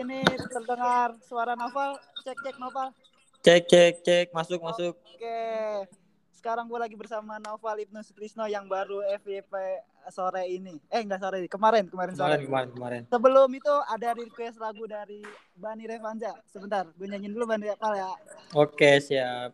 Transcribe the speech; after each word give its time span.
sini 0.00 0.24
terdengar 0.48 1.12
suara 1.20 1.52
Noval. 1.52 2.00
Cek 2.24 2.38
cek 2.40 2.56
Noval. 2.56 2.88
Cek 3.44 3.62
cek 3.68 3.94
cek 4.00 4.26
masuk 4.32 4.60
masuk. 4.64 4.96
Oke. 4.96 5.44
Sekarang 6.32 6.64
gue 6.72 6.80
lagi 6.80 6.96
bersama 6.96 7.36
Noval 7.36 7.84
Ibnu 7.84 8.00
Sutrisno 8.00 8.48
yang 8.48 8.64
baru 8.64 9.04
FYP 9.20 9.52
sore 10.08 10.48
ini. 10.48 10.80
Eh 10.88 11.04
enggak 11.04 11.20
sore, 11.20 11.44
kemarin 11.44 11.84
kemarin 11.92 12.16
sore. 12.16 12.40
Kemarin 12.40 12.48
kemarin 12.48 12.70
kemarin. 12.72 13.02
Sebelum 13.12 13.50
itu 13.52 13.74
ada 13.92 14.16
request 14.16 14.56
lagu 14.56 14.88
dari 14.88 15.20
Bani 15.52 15.84
Revanza. 15.84 16.32
Sebentar, 16.48 16.88
gue 16.96 17.04
nyanyiin 17.04 17.36
dulu 17.36 17.44
Bani 17.44 17.68
Reval 17.68 17.92
ya. 17.92 18.08
Oke, 18.56 19.04
siap. 19.04 19.52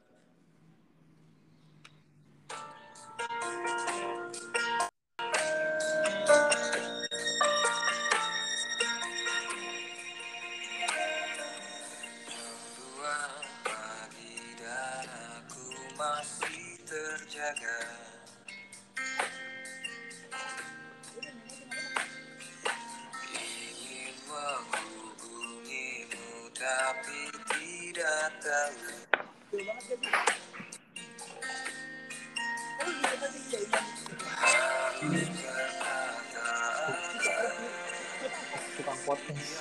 Tukang 38.77 39.00
podcast. 39.06 39.55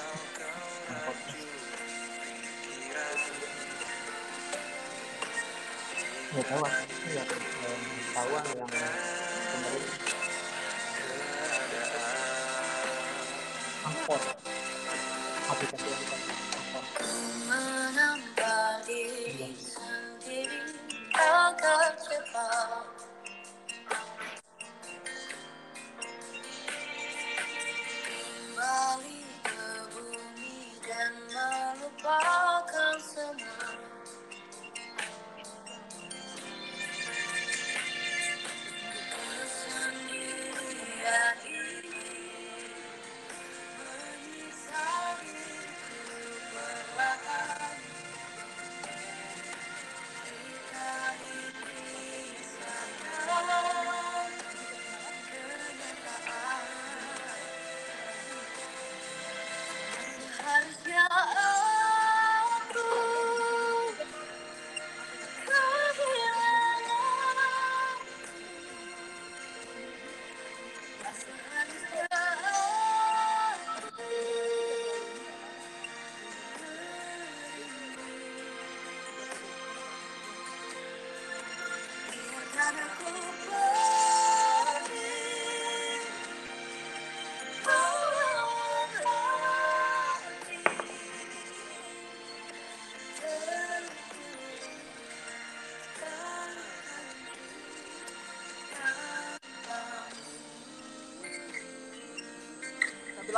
Nggak 6.33 6.45
tahu 6.49 6.61
ah. 6.65 6.73
Nggak 7.05 7.25
tahu 8.09 8.31
ah 8.33 8.43
yang 8.57 8.69
kemarin 8.73 10.04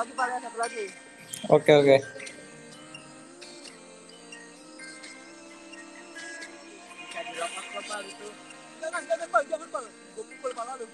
lagi 0.07 0.15
Pak 0.15 0.39
satu 0.39 0.57
lagi. 0.63 0.85
Oke 1.51 1.71
oke. 1.75 1.97
Bisa 7.03 7.19
dilepas 7.27 7.65
Pak 7.67 7.99
itu. 8.07 8.27
Jangan, 8.79 9.01
jangan 9.03 9.27
Pak, 9.27 9.41
jangan 9.51 9.67
Pak. 9.67 9.83
Gue 10.15 10.23
pukul 10.23 10.51
lu. 10.55 10.87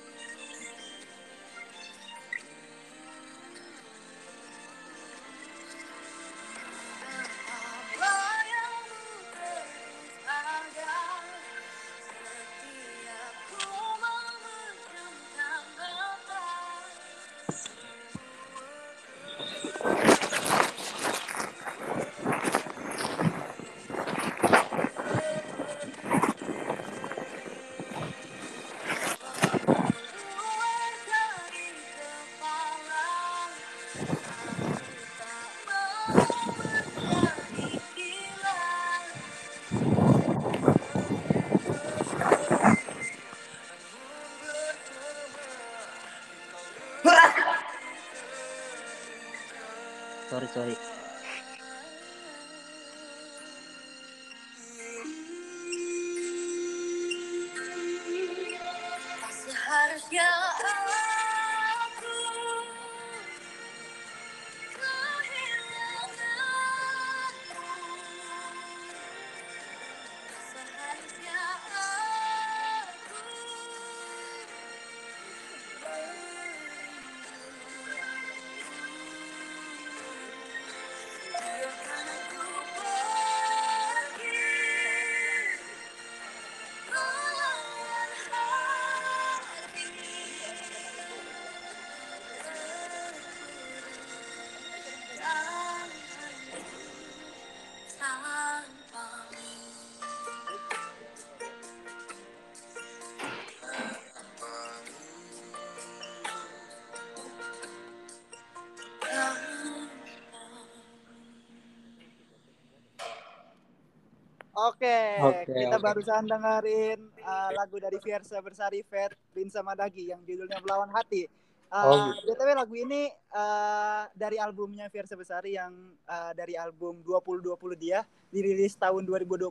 Oke, 114.64 115.00
Oke, 115.20 115.52
kita 115.52 115.76
oke. 115.76 115.84
barusan 115.84 116.24
dengerin 116.24 117.00
uh, 117.20 117.50
lagu 117.52 117.76
dari 117.84 118.00
Fiersa 118.00 118.40
Bersari 118.40 118.80
Fet 118.88 119.12
Rinsa 119.36 119.60
Madagi 119.60 120.16
yang 120.16 120.24
judulnya 120.24 120.64
Melawan 120.64 120.88
Hati. 120.94 121.28
Uh, 121.74 121.90
Oh, 121.90 122.14
BTW 122.30 122.54
lagu 122.54 122.76
ini 122.78 123.10
uh, 123.34 124.06
dari 124.14 124.38
albumnya 124.38 124.88
Fiersa 124.94 125.18
Besari 125.18 125.58
yang 125.58 125.74
uh, 126.06 126.32
dari 126.38 126.54
album 126.54 127.02
2020 127.02 127.58
dia 127.82 128.06
dirilis 128.30 128.78
tahun 128.78 129.04
2020 129.04 129.50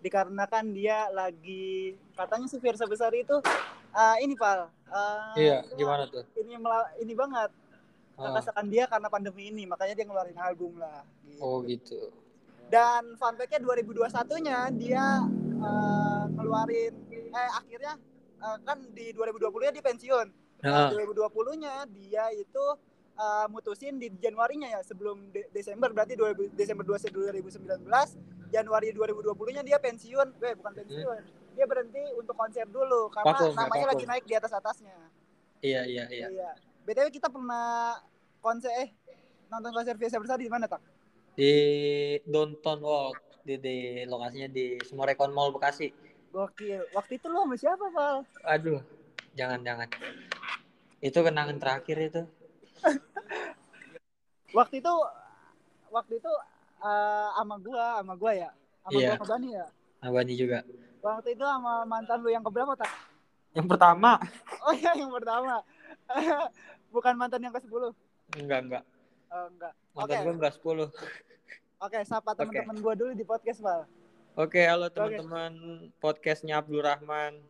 dikarenakan 0.00 0.64
dia 0.72 1.10
lagi 1.10 1.98
katanya 2.14 2.46
si 2.46 2.56
Fiersa 2.62 2.86
Besari 2.86 3.26
itu 3.26 3.34
uh, 3.92 4.16
ini 4.22 4.38
Pal 4.38 4.70
uh, 4.88 5.34
Iya, 5.34 5.66
gimana 5.74 6.06
tuh? 6.06 6.22
ini 6.38 6.54
ini 7.02 7.12
banget 7.18 7.50
Ah, 8.20 8.36
rasakan 8.36 8.68
dia 8.68 8.84
karena 8.84 9.08
pandemi 9.08 9.48
ini 9.48 9.64
makanya 9.64 9.96
dia 9.96 10.04
ngeluarin 10.04 10.36
album 10.36 10.76
lah 10.76 11.00
gitu. 11.24 11.40
oh 11.40 11.64
gitu. 11.64 12.12
Dan 12.70 13.18
fun 13.18 13.34
fact-nya 13.34 13.60
2021-nya 13.66 14.58
dia 14.78 15.26
uh, 15.58 16.24
ngeluarin 16.30 16.94
eh 17.10 17.50
akhirnya 17.58 17.98
uh, 18.38 18.58
kan 18.62 18.78
di 18.94 19.10
2020-nya 19.10 19.74
dia 19.74 19.84
pensiun. 19.84 20.26
Nah, 20.60 20.92
2020-nya 20.92 21.88
dia 21.90 22.24
itu 22.36 22.64
uh, 23.18 23.46
mutusin 23.50 23.98
di 23.98 24.12
Januarinya 24.22 24.70
ya 24.70 24.80
sebelum 24.86 25.34
De- 25.34 25.50
Desember. 25.50 25.90
Berarti 25.90 26.14
2000, 26.14 26.54
Desember 26.54 26.84
2019 26.86 27.82
Januari 28.54 28.88
2020-nya 28.94 29.62
dia 29.66 29.78
pensiun. 29.82 30.28
Eh 30.38 30.54
bukan 30.54 30.72
pensiun. 30.78 31.20
Dia 31.58 31.66
berhenti 31.66 32.02
untuk 32.14 32.38
konser 32.38 32.70
dulu 32.70 33.10
karena 33.10 33.34
Vakum, 33.34 33.50
ya, 33.50 33.58
namanya 33.66 33.86
lagi 33.90 34.04
naik 34.06 34.24
di 34.30 34.34
atas 34.38 34.54
atasnya. 34.54 34.94
Iya 35.60 35.82
iya 35.90 36.04
iya. 36.06 36.26
iya. 36.30 36.50
Btw 36.86 37.10
kita 37.10 37.26
pernah 37.26 37.98
konser 38.38 38.70
eh 38.78 38.88
nonton 39.50 39.74
konser 39.74 39.98
Fiesta 39.98 40.22
Bersari 40.22 40.46
di 40.46 40.52
mana 40.52 40.70
tak 40.70 40.80
Di 41.32 41.52
Downtown 42.26 42.80
Walk 42.80 43.16
di, 43.40 43.54
di 43.56 43.76
lokasinya 44.04 44.48
di 44.48 44.76
Smorekon 44.80 45.32
Mall 45.32 45.50
Bekasi. 45.50 45.88
gokil 46.30 46.78
waktu 46.94 47.18
itu 47.18 47.26
lo 47.26 47.42
sama 47.42 47.56
siapa 47.58 47.90
Val 47.90 48.22
Aduh, 48.46 48.78
jangan 49.34 49.58
jangan. 49.66 49.88
Itu 51.02 51.26
kenangan 51.26 51.58
terakhir 51.58 51.96
itu. 51.98 52.22
waktu 54.56 54.78
itu 54.78 54.92
waktu 55.90 56.12
itu 56.18 56.32
uh, 56.78 57.28
sama 57.34 57.58
gua 57.58 57.98
sama 57.98 58.14
gua 58.14 58.32
ya 58.32 58.50
sama 58.82 58.94
Iya. 58.94 59.08
gua 59.10 59.16
sama 59.18 59.26
Bani 59.26 59.48
ya 59.50 59.66
Abani 60.00 60.34
juga. 60.38 60.58
waktu 61.02 61.28
itu 61.34 61.42
sama 61.42 61.82
mantan 61.82 62.22
lu 62.22 62.30
yang 62.30 62.44
keberapa 62.44 62.72
tak 62.78 62.90
Yang 63.50 63.66
pertama. 63.66 64.14
Oh 64.62 64.70
iya 64.70 64.92
yang 64.94 65.10
pertama. 65.10 65.64
Bukan 66.94 67.14
mantan 67.16 67.40
yang 67.42 67.54
ke-10. 67.56 67.90
Oh, 67.90 67.94
Enggak 68.36 68.84
enggak. 69.30 69.48
enggak. 69.48 69.72
Mantan 69.94 70.10
Oke. 70.10 70.24
gue 70.26 70.34
enggak 70.34 70.54
10. 70.54 70.90
Oke, 71.80 71.98
sapa 72.04 72.30
teman-teman 72.36 72.76
gua 72.78 72.92
dulu 72.92 73.12
di 73.16 73.24
podcast, 73.24 73.64
Val. 73.64 73.88
Oke, 74.36 74.60
halo 74.62 74.86
teman-teman 74.88 75.52
podcastnya 75.96 76.60
Abdul 76.60 76.84
Rahman. 76.84 77.40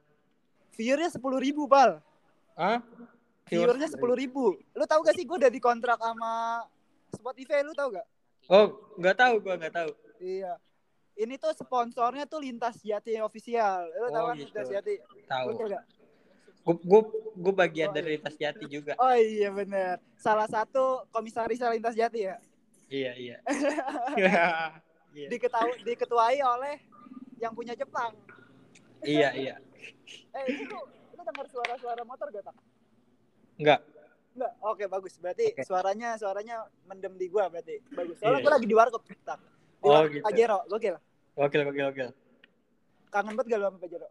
Viewernya 0.78 1.10
10 1.10 1.18
ribu, 1.42 1.66
Val. 1.66 1.98
Hah? 2.54 2.78
Viewernya 3.50 3.90
10 3.90 3.98
ribu. 4.14 4.54
Lu 4.70 4.84
tahu 4.86 5.02
gak 5.02 5.16
sih 5.18 5.26
gue 5.26 5.36
udah 5.36 5.50
dikontrak 5.50 5.98
sama 5.98 6.62
Spotify, 7.10 7.66
lu 7.66 7.74
tahu 7.74 7.98
gak? 7.98 8.06
Oh, 8.46 8.94
enggak 8.96 9.16
tahu 9.18 9.34
gua 9.42 9.54
enggak 9.58 9.74
tahu. 9.74 9.90
Iya. 10.22 10.54
Ini 11.18 11.36
tuh 11.36 11.52
sponsornya 11.52 12.24
tuh 12.24 12.40
Lintas 12.40 12.80
Jati 12.80 13.18
Official. 13.20 13.90
Lu 13.92 14.08
tahu 14.08 14.24
Oh, 14.24 14.28
kan 14.32 14.36
gitu. 14.38 14.46
Lintas 14.48 14.68
Jati? 14.70 14.94
Tahu. 15.26 15.46
Betul 15.52 15.66
gak? 15.74 15.84
Gue 16.78 17.00
gue 17.34 17.54
bagian 17.56 17.90
Oh, 17.90 17.94
dari 17.94 18.18
Lintas 18.18 18.36
Jati 18.36 18.64
juga. 18.68 18.92
Oh 19.00 19.14
iya 19.16 19.48
bener. 19.50 19.98
Salah 20.14 20.46
satu 20.46 21.08
komisaris 21.10 21.58
Lintas 21.58 21.96
Jati 21.96 22.28
ya. 22.28 22.36
Iya, 22.90 23.12
iya. 23.16 23.36
Iya. 25.10 25.26
Diketahui, 25.26 25.82
diketuai 25.82 26.38
oleh 26.38 26.78
yang 27.42 27.50
punya 27.50 27.74
Jepang. 27.74 28.14
Iya, 29.02 29.34
iya. 29.34 29.54
Eh, 30.34 30.44
ini 30.50 30.66
lu, 30.66 30.78
dengar 31.16 31.46
suara-suara 31.50 32.02
motor 32.02 32.28
gak, 32.30 32.42
Tak? 32.46 32.56
Enggak. 33.58 33.80
Enggak, 34.34 34.52
oke 34.62 34.84
bagus. 34.86 35.14
Berarti 35.18 35.50
Oke. 35.54 35.62
suaranya 35.66 36.14
suaranya 36.14 36.66
mendem 36.86 37.14
di 37.18 37.26
gua 37.26 37.46
berarti. 37.50 37.78
Bagus. 37.90 38.18
Soalnya 38.18 38.38
Iya. 38.38 38.44
gua 38.46 38.52
lagi 38.58 38.66
di 38.70 38.76
warkop 38.76 39.02
tak. 39.22 39.38
Di 39.38 39.86
Oh, 39.86 39.90
warkop 39.90 40.12
gitu. 40.14 40.24
Pajero, 40.26 40.58
gokil. 40.68 40.96
Gokil, 41.34 41.60
gokil, 41.66 41.84
gokil. 41.90 42.08
Kangen 43.10 43.34
banget 43.34 43.46
gak 43.50 43.58
lu 43.58 43.64
sama 43.66 43.78
Pajero? 43.82 44.08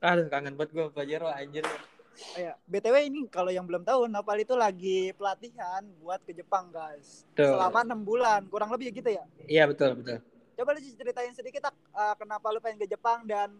Aduh, 0.00 0.32
kangen 0.32 0.56
banget 0.56 0.72
gue 0.72 0.86
Pajero 0.96 1.28
anjir. 1.28 1.64
Oh, 1.64 2.38
iya. 2.40 2.56
BTW 2.64 2.96
ini 3.12 3.20
kalau 3.28 3.52
yang 3.52 3.68
belum 3.68 3.84
tahu, 3.84 4.08
Nopal 4.08 4.40
itu 4.40 4.56
lagi 4.56 5.12
pelatihan 5.12 5.84
buat 6.00 6.24
ke 6.24 6.32
Jepang, 6.32 6.72
guys. 6.72 7.28
Tuh. 7.36 7.52
Selama 7.52 7.84
enam 7.84 8.00
bulan, 8.00 8.48
kurang 8.48 8.72
lebih 8.72 8.96
gitu 8.96 9.12
ya. 9.12 9.24
Iya, 9.44 9.68
betul, 9.68 10.00
betul. 10.00 10.24
Coba 10.56 10.76
lu 10.76 10.80
ceritain 10.80 11.32
sedikit 11.32 11.68
tak 11.68 11.76
eh, 11.76 12.14
kenapa 12.20 12.52
lu 12.52 12.60
pengen 12.60 12.80
ke 12.80 12.88
Jepang 12.88 13.24
dan 13.24 13.52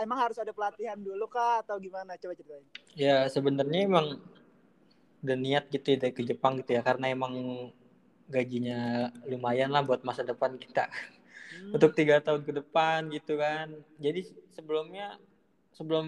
emang 0.00 0.20
harus 0.24 0.40
ada 0.40 0.52
pelatihan 0.52 0.96
dulu 0.96 1.28
kah 1.28 1.64
atau 1.64 1.80
gimana? 1.80 2.16
Coba 2.20 2.36
ceritain. 2.36 2.64
Ya, 2.92 3.28
sebenarnya 3.28 3.88
emang 3.88 4.20
udah 5.24 5.36
niat 5.36 5.68
gitu 5.72 5.96
ya 5.96 6.12
ke 6.12 6.22
Jepang 6.28 6.60
gitu 6.60 6.76
ya 6.76 6.84
karena 6.84 7.08
emang 7.08 7.34
gajinya 8.28 9.08
lumayan 9.24 9.72
lah 9.72 9.80
buat 9.80 10.04
masa 10.04 10.24
depan 10.24 10.60
kita. 10.60 10.92
Hmm. 11.48 11.72
untuk 11.72 11.96
tiga 11.96 12.20
tahun 12.20 12.44
ke 12.44 12.52
depan 12.60 13.08
gitu 13.08 13.40
kan 13.40 13.72
jadi 13.96 14.20
sebelumnya 14.52 15.16
sebelum 15.78 16.06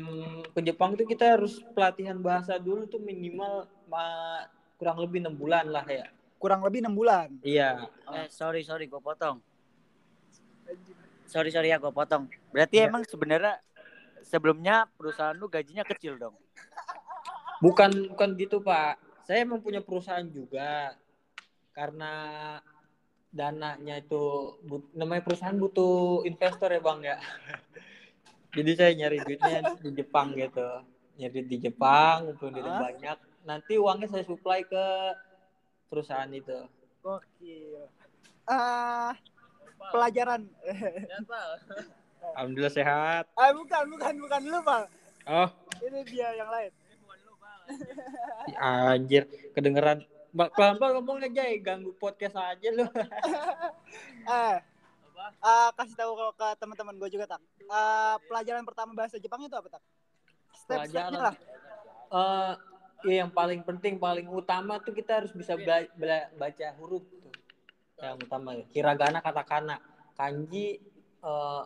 ke 0.51 0.61
Jepang 0.67 0.99
tuh 0.99 1.07
kita 1.07 1.39
harus 1.39 1.63
pelatihan 1.71 2.19
bahasa 2.19 2.59
dulu 2.59 2.91
tuh 2.91 2.99
minimal 2.99 3.71
ma- 3.87 4.51
kurang 4.75 4.99
lebih 4.99 5.23
enam 5.23 5.39
bulan 5.39 5.71
lah 5.71 5.87
ya 5.87 6.11
Kurang 6.41 6.65
lebih 6.67 6.83
enam 6.83 6.97
bulan. 6.97 7.29
iya 7.45 7.87
Eh, 8.11 8.27
sorry 8.27 8.65
sorry 8.65 8.89
gue 8.89 8.99
potong. 8.99 9.39
Sorry 11.29 11.53
sorry 11.53 11.69
ya 11.69 11.77
gue 11.77 11.93
potong. 11.93 12.27
Berarti 12.51 12.81
Ya. 12.81 12.89
emang 12.89 13.05
sebenarnya 13.05 13.61
sebelumnya 14.25 14.89
perusahaan 14.97 15.37
lu 15.37 15.47
gajinya 15.47 15.87
kecil 15.87 16.19
dong. 16.19 16.35
bukan 17.61 17.93
bukan 18.09 18.41
gitu 18.41 18.65
pak 18.65 18.97
saya 19.21 19.45
emang 19.45 19.61
punya 19.61 19.85
perusahaan 19.85 20.25
juga 20.25 20.97
karena 21.77 22.13
dananya 23.29 24.01
itu 24.01 24.17
but- 24.65 24.89
namanya 24.97 25.21
perusahaan 25.21 25.53
butuh 25.55 26.25
investor 26.25 26.73
ya 26.73 26.81
bang 26.81 27.01
ya 27.05 27.17
jadi 28.51 28.71
saya 28.75 28.93
nyari 28.95 29.19
duitnya 29.21 29.59
di 29.77 29.91
Jepang 29.95 30.33
gitu 30.33 30.69
nyari 31.17 31.41
di 31.45 31.57
Jepang 31.59 32.27
ngumpulin 32.27 32.55
duit 32.55 32.67
Ah. 32.67 32.81
banyak 32.83 33.19
nanti 33.43 33.75
uangnya 33.77 34.09
saya 34.09 34.25
supply 34.25 34.61
ke 34.63 34.85
perusahaan 35.87 36.29
itu 36.31 36.67
Gokil. 37.01 37.89
Ah, 38.45 39.17
pelajaran. 39.89 40.45
alhamdulillah 42.37 42.69
sehat 42.71 43.25
ah, 43.33 43.51
bukan, 43.51 43.85
bukan, 43.89 44.15
bukan 44.21 44.41
lu, 44.45 44.59
Pak. 44.61 44.85
oh 45.27 45.49
Ini 45.81 46.01
dia 46.05 46.29
yang 46.37 46.51
lain. 46.51 46.73
anjir 48.59 49.23
kedengeran 49.53 50.03
pelan 50.33 50.75
pelan 50.77 50.93
ngomongnya 50.93 51.31
Jay 51.33 51.57
ganggu 51.59 51.95
podcast 51.97 52.35
aja 52.37 52.69
lu 52.69 52.85
Eh, 54.27 54.57
ah, 55.41 55.71
kasih 55.73 55.97
tahu 55.97 56.13
kalau 56.13 56.33
ke 56.33 56.47
teman-teman 56.57 56.95
gue 56.97 57.09
juga 57.11 57.27
tak. 57.27 57.41
Ah, 57.67 58.17
pelajaran 58.27 58.65
pertama 58.65 58.93
bahasa 58.93 59.17
Jepang 59.17 59.41
itu 59.41 59.55
apa 59.55 59.69
tak? 59.69 59.83
Step-stepnya 60.57 61.21
lah. 61.21 61.35
eh 62.11 62.53
ya 63.01 63.25
yang 63.25 63.33
paling 63.33 63.63
penting 63.63 63.97
paling 63.97 64.29
utama 64.29 64.77
tuh 64.77 64.93
kita 64.93 65.23
harus 65.23 65.33
bisa 65.33 65.57
bela- 65.57 65.89
bela- 65.95 66.29
baca 66.37 66.67
huruf 66.77 67.01
tuh 67.07 67.33
yang 67.97 68.19
utama 68.19 68.61
hiragana 68.75 69.21
katakana 69.21 69.81
kanji 70.13 70.83
eh, 71.23 71.63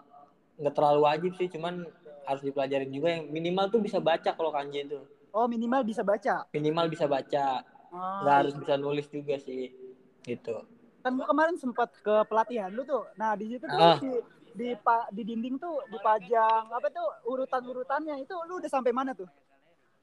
nggak 0.55 0.75
terlalu 0.75 1.01
wajib 1.03 1.33
sih 1.35 1.49
cuman 1.49 1.83
harus 2.23 2.43
dipelajarin 2.43 2.87
juga 2.89 3.19
yang 3.19 3.27
minimal 3.27 3.67
tuh 3.67 3.83
bisa 3.83 3.99
baca 3.99 4.31
kalau 4.31 4.53
kanji 4.53 4.85
itu 4.85 5.01
Oh, 5.35 5.51
minimal 5.51 5.83
bisa 5.83 6.07
baca. 6.07 6.47
minimal 6.55 6.87
bisa 6.87 7.11
baca 7.11 7.67
Ah, 7.91 8.23
nggak 8.23 8.37
harus 8.39 8.55
bisa 8.55 8.75
nulis 8.79 9.07
juga 9.11 9.35
sih 9.41 9.75
gitu 10.23 10.63
kan 11.05 11.13
gue 11.13 11.27
kemarin 11.29 11.57
sempat 11.61 11.93
ke 12.01 12.25
pelatihan 12.25 12.73
lu 12.73 12.81
tuh. 12.83 13.05
Nah, 13.15 13.37
di 13.37 13.53
situ 13.53 13.69
tuh 13.69 13.77
Ah. 13.77 14.01
di 14.01 14.13
di, 14.55 14.69
pa- 14.79 15.11
di 15.13 15.21
dinding 15.21 15.61
tuh 15.61 15.85
dipajang 15.91 16.71
apa 16.71 16.89
tuh 16.89 17.05
urutan-urutannya 17.27 18.23
itu 18.23 18.33
lu 18.49 18.57
udah 18.57 18.71
sampai 18.73 18.91
mana 18.91 19.13
tuh? 19.13 19.29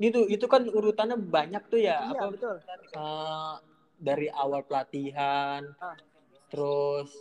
itu 0.02 0.26
itu 0.26 0.46
kan 0.50 0.66
urutannya 0.66 1.14
banyak 1.14 1.62
tuh 1.70 1.78
ya 1.78 2.02
iya, 2.10 2.26
apa 2.26 2.34
betul. 2.34 2.58
eh, 2.90 3.54
dari 4.02 4.34
awal 4.34 4.66
pelatihan 4.66 5.62
Ah. 5.78 5.94
terus 6.50 7.14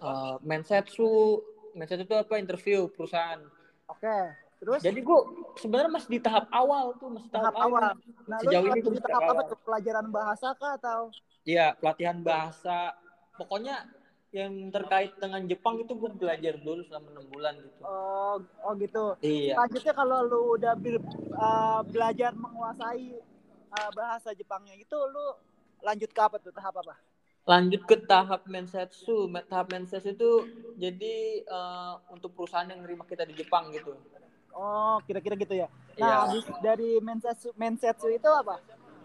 eh 0.00 0.34
mensetsu 0.40 1.44
mensetsu 1.76 2.08
itu 2.08 2.16
apa 2.16 2.40
interview 2.40 2.88
perusahaan 2.88 3.44
Oke. 3.92 4.08
Terus? 4.56 4.80
Jadi 4.80 5.00
gua 5.04 5.20
sebenarnya 5.60 5.92
masih 5.92 6.10
di 6.16 6.20
tahap 6.20 6.48
awal 6.48 6.96
tuh 6.96 7.08
masih 7.12 7.28
tahap 7.28 7.54
awal. 7.56 7.92
Nah, 8.26 8.38
Sejauh 8.40 8.66
ini 8.72 8.80
tuh 8.80 8.92
di 8.96 9.00
tahap 9.04 9.20
tahap 9.20 9.32
apa 9.36 9.42
tuh? 9.52 9.58
Pelajaran 9.64 10.06
bahasa 10.08 10.48
kah 10.56 10.72
atau? 10.80 11.00
Iya 11.44 11.66
pelatihan 11.76 12.18
bahasa. 12.24 12.96
Pokoknya 13.36 13.84
yang 14.32 14.52
terkait 14.68 15.16
dengan 15.16 15.40
Jepang 15.48 15.80
itu 15.80 15.92
gue 15.96 16.10
belajar 16.12 16.56
dulu 16.60 16.82
selama 16.88 17.08
enam 17.14 17.26
bulan 17.30 17.54
gitu. 17.60 17.82
Oh, 17.84 18.36
oh 18.64 18.72
gitu. 18.80 19.04
iya. 19.22 19.54
Selanjutnya 19.56 19.94
kalau 19.94 20.18
lu 20.26 20.40
udah 20.58 20.74
bil- 20.76 21.04
uh, 21.36 21.80
belajar 21.86 22.32
menguasai 22.34 23.16
uh, 23.72 23.90
bahasa 23.92 24.32
Jepangnya 24.32 24.74
itu 24.76 24.96
lu 24.96 25.24
lanjut 25.84 26.10
ke 26.10 26.20
apa 26.20 26.36
tuh? 26.40 26.52
Tahap 26.52 26.80
apa? 26.80 26.96
lanjut 27.46 27.86
ke 27.86 27.96
tahap 28.10 28.42
mensetsu. 28.50 29.30
Tahap 29.46 29.70
mensetsu 29.70 30.18
itu 30.18 30.30
jadi 30.74 31.46
eh, 31.46 31.94
untuk 32.10 32.34
perusahaan 32.34 32.66
yang 32.66 32.82
nerima 32.82 33.06
kita 33.06 33.22
di 33.22 33.38
Jepang 33.38 33.70
gitu 33.70 33.94
Oh, 34.56 34.96
kira-kira 35.04 35.36
gitu 35.36 35.52
ya. 35.52 35.68
Nah, 36.00 36.24
habis 36.24 36.44
dari 36.64 36.96
mensetsu 37.04 37.52
mensetsu 37.60 38.08
itu 38.08 38.28
apa? 38.32 38.56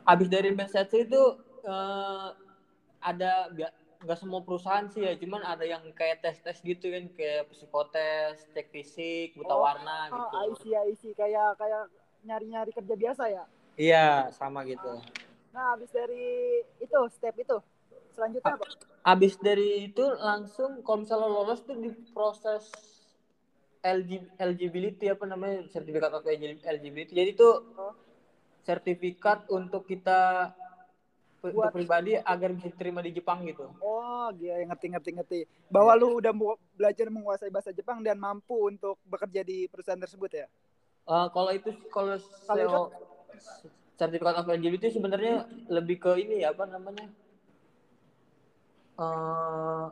Habis 0.08 0.28
dari 0.32 0.50
Mensetsu 0.56 0.98
itu 1.04 1.22
eh, 1.68 2.28
ada 3.04 3.52
nggak 3.54 3.72
nggak 4.02 4.18
semua 4.18 4.42
perusahaan 4.42 4.90
sih 4.90 5.06
ya, 5.06 5.14
cuman 5.14 5.46
ada 5.46 5.62
yang 5.62 5.86
kayak 5.94 6.26
tes-tes 6.26 6.58
gitu 6.66 6.90
kan, 6.90 7.06
kayak 7.14 7.54
psikotes, 7.54 8.50
cek 8.50 8.74
fisik, 8.74 9.38
buta 9.38 9.54
Oh, 9.54 9.62
warna 9.62 10.10
Oh, 10.10 10.18
gitu. 10.18 10.36
I 10.42 10.50
see, 10.58 10.74
I 10.74 10.92
see. 10.98 11.14
Kayak 11.14 11.54
kayak 11.62 11.86
nyari-nyari 12.26 12.72
kerja 12.74 12.96
biasa 12.98 13.24
ya. 13.30 13.44
Iya, 13.78 14.34
sama 14.34 14.66
gitu. 14.66 14.90
Nah, 15.54 15.76
habis 15.78 15.92
dari 15.94 16.64
itu 16.82 16.98
step 17.14 17.36
itu 17.38 17.58
selanjutnya 18.18 18.58
apa? 18.58 18.66
Habis 19.06 19.34
dari 19.38 19.86
itu 19.92 20.06
langsung 20.18 20.82
kalau 20.82 21.06
misalnya 21.06 21.30
lolos 21.30 21.62
tuh 21.62 21.78
diproses 21.78 22.66
LG, 23.82 24.38
eligibility 24.38 25.10
apa 25.10 25.26
namanya 25.26 25.66
sertifikat 25.68 26.14
of 26.14 26.22
eligibility. 26.24 27.14
Jadi 27.18 27.30
itu 27.34 27.50
Oh. 27.74 27.94
sertifikat 28.62 29.50
untuk 29.50 29.90
kita 29.90 30.54
untuk 31.42 31.58
Buat- 31.58 31.74
pribadi 31.74 32.14
agar 32.14 32.54
bisa 32.54 32.70
diterima 32.70 33.02
di 33.02 33.18
Jepang 33.18 33.42
gitu. 33.50 33.66
Oh, 33.82 34.30
dia 34.38 34.62
ngerti 34.62 34.94
ngerti 34.94 35.10
ngerti. 35.18 35.40
Bahwa 35.74 35.98
lu 35.98 36.22
udah 36.22 36.30
belajar 36.78 37.10
menguasai 37.10 37.50
bahasa 37.50 37.74
Jepang 37.74 38.06
dan 38.06 38.22
mampu 38.22 38.70
untuk 38.70 39.02
bekerja 39.02 39.42
di 39.42 39.66
perusahaan 39.66 39.98
tersebut 39.98 40.30
ya. 40.30 40.46
Eh, 41.02 41.28
kalau 41.34 41.50
itu 41.50 41.74
kalau 41.90 42.14
SEO 42.46 42.94
sertifikat 43.98 44.38
of 44.38 44.46
eligibility 44.46 44.94
sebenarnya 44.94 45.50
lebih 45.66 45.98
ke 45.98 46.22
ini 46.22 46.46
ya 46.46 46.54
apa 46.54 46.70
namanya 46.70 47.10
eh 49.02 49.86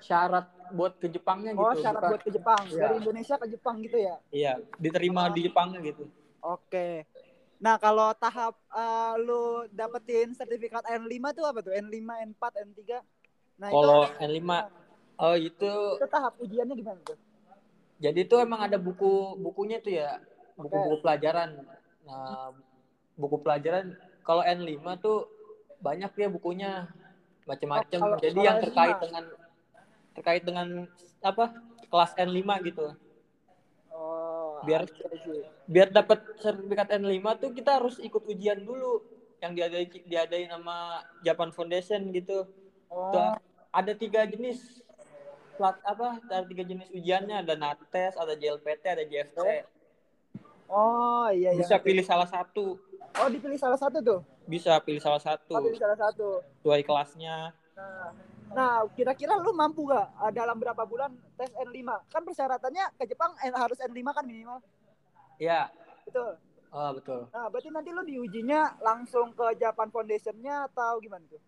syarat 0.00 0.52
buat 0.70 0.92
ke 0.96 1.06
Jepangnya 1.06 1.52
gitu. 1.52 1.62
Oh, 1.62 1.74
syarat 1.74 2.00
bukan- 2.00 2.10
buat 2.10 2.22
ke 2.22 2.30
Jepang. 2.30 2.62
Iya. 2.66 2.80
Dari 2.82 2.94
Indonesia 2.98 3.34
ke 3.36 3.46
Jepang 3.46 3.76
gitu 3.80 3.98
ya. 3.98 4.14
Iya, 4.30 4.52
diterima 4.76 5.22
di 5.28 5.40
Jepangnya 5.44 5.78
gitu. 5.80 6.04
Oke. 6.40 7.04
Nah, 7.60 7.76
kalau 7.76 8.16
tahap 8.16 8.56
eh, 8.72 9.14
lu 9.20 9.42
dapetin 9.68 10.32
sertifikat 10.32 10.80
N5 10.86 11.24
tuh 11.30 11.44
apa 11.44 11.60
tuh? 11.60 11.72
N5, 11.72 12.00
N4, 12.32 12.42
N3? 12.64 12.80
Nah, 13.60 13.68
Kalau 13.68 14.08
itu, 14.08 14.24
N5 14.24 14.50
oh 15.20 15.36
itu 15.36 15.72
itu 16.00 16.08
tahap 16.08 16.32
ujiannya 16.40 16.72
gimana 16.72 17.00
tuh? 17.04 17.18
jadi 18.00 18.24
itu 18.24 18.32
emang 18.40 18.64
ada 18.64 18.80
buku 18.80 19.36
bukunya 19.36 19.76
tuh 19.76 19.92
ya, 19.92 20.16
buku-buku 20.56 21.04
pelajaran. 21.04 21.60
Nah, 22.08 22.56
buku 23.12 23.36
pelajaran 23.44 23.92
kalau 24.24 24.40
N5 24.40 24.72
tuh 24.96 25.28
banyak 25.78 26.08
ya 26.14 26.28
bukunya 26.28 26.88
macam-macam. 27.44 27.98
Oh, 28.00 28.04
kalau- 28.08 28.20
jadi 28.24 28.32
kalau 28.32 28.46
yang 28.48 28.56
N5. 28.56 28.64
terkait 28.64 28.96
dengan 29.04 29.24
terkait 30.20 30.44
dengan 30.44 30.84
apa? 31.18 31.56
kelas 31.90 32.14
N5 32.14 32.38
gitu. 32.62 32.86
Oh, 33.90 34.62
Biar- 34.62 34.86
see. 34.86 35.42
Biar 35.66 35.90
dapat 35.90 36.22
sertifikat 36.38 36.86
N5 36.92 37.18
tuh 37.36 37.50
kita 37.50 37.80
harus 37.80 37.98
ikut 37.98 38.22
ujian 38.22 38.60
dulu 38.60 39.02
yang 39.40 39.56
diadai 39.56 39.90
diadain 40.04 40.46
sama 40.46 41.02
Japan 41.20 41.50
Foundation 41.50 42.12
gitu. 42.12 42.46
Oh, 42.86 43.10
Tuh, 43.10 43.42
ada 43.70 43.92
tiga 43.92 44.22
jenis 44.24 44.86
plat 45.54 45.76
apa 45.82 46.22
ada 46.22 46.42
tiga 46.42 46.62
jenis 46.62 46.88
ujiannya 46.90 47.36
ada 47.38 47.52
nates 47.52 48.14
ada 48.14 48.32
JLPT 48.32 48.80
ada 48.82 49.04
JFC 49.04 49.38
oh 50.66 51.28
iya 51.28 51.52
iya. 51.52 51.60
bisa 51.60 51.76
pilih 51.76 52.00
salah 52.00 52.24
satu 52.24 52.80
Oh, 53.12 53.28
dipilih 53.28 53.58
salah 53.58 53.76
satu 53.76 54.00
tuh. 54.00 54.20
bisa 54.48 54.72
pilih 54.80 54.98
salah 54.98 55.18
Oh, 55.18 55.26
satu 55.28 55.52
pilih 55.60 55.76
salah 55.76 55.98
satu. 56.00 56.28
sesuai 56.56 56.80
kelasnya 56.80 57.52
Nah, 57.76 58.08
nah 58.50 58.82
kira-kira 58.90 59.38
lu 59.38 59.54
mampu 59.54 59.86
gak 59.86 60.10
ah, 60.18 60.30
dalam 60.34 60.58
berapa 60.58 60.82
bulan 60.82 61.14
tes 61.38 61.50
N5? 61.54 61.86
Kan 62.10 62.22
persyaratannya 62.26 62.84
ke 62.98 63.04
Jepang 63.06 63.30
eh, 63.40 63.54
harus 63.54 63.78
N5 63.78 64.02
kan 64.10 64.24
minimal. 64.26 64.58
ya 65.38 65.70
Betul. 66.04 66.34
oh, 66.70 66.90
betul 66.92 67.20
Nah, 67.30 67.46
berarti 67.46 67.70
nanti 67.70 67.90
lu 67.94 68.02
diujinya 68.02 68.74
langsung 68.82 69.30
ke 69.32 69.54
Japan 69.54 69.88
Foundation-nya 69.88 70.66
atau 70.68 70.98
gimana 70.98 71.22
tuh? 71.30 71.38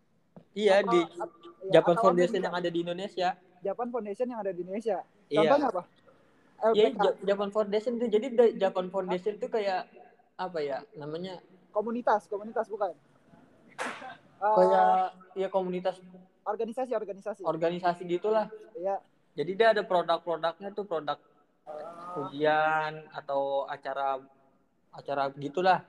iya 0.54 0.78
Atau- 0.78 0.94
di 0.94 1.00
at- 1.18 1.36
ya, 1.66 1.72
Japan 1.80 1.96
Foundation 1.98 2.40
yang 2.40 2.54
ada 2.54 2.70
di 2.70 2.78
Indonesia 2.80 3.28
Japan 3.62 3.88
Foundation 3.90 4.26
yang 4.30 4.40
ada 4.42 4.52
di 4.54 4.60
Indonesia. 4.62 4.98
iya 5.26 5.38
Contohnya 5.42 5.68
apa? 5.70 5.82
Iya, 6.62 6.94
Japan 7.26 7.50
Foundation 7.50 7.98
tuh 7.98 8.06
jadi 8.06 8.26
Japan 8.54 8.86
Foundation 8.86 9.34
tuh 9.34 9.50
kayak 9.50 9.90
apa 10.38 10.58
ya 10.62 10.78
namanya 10.94 11.42
komunitas, 11.74 12.30
komunitas 12.30 12.70
bukan. 12.70 12.94
Ah, 14.42 14.54
kayak 14.58 14.86
ya 15.38 15.48
komunitas 15.48 15.96
organisasi, 16.42 16.90
organisasi. 16.98 17.40
organisasi 17.46 18.02
gitulah 18.10 18.50
Iya. 18.74 18.98
jadi 19.38 19.52
dia 19.54 19.68
ada 19.70 19.82
produk-produknya 19.86 20.74
tuh 20.74 20.82
produk 20.82 21.16
ujian 22.18 23.06
atau 23.14 23.64
acara 23.70 24.18
acara 24.92 25.32
gitulah 25.38 25.80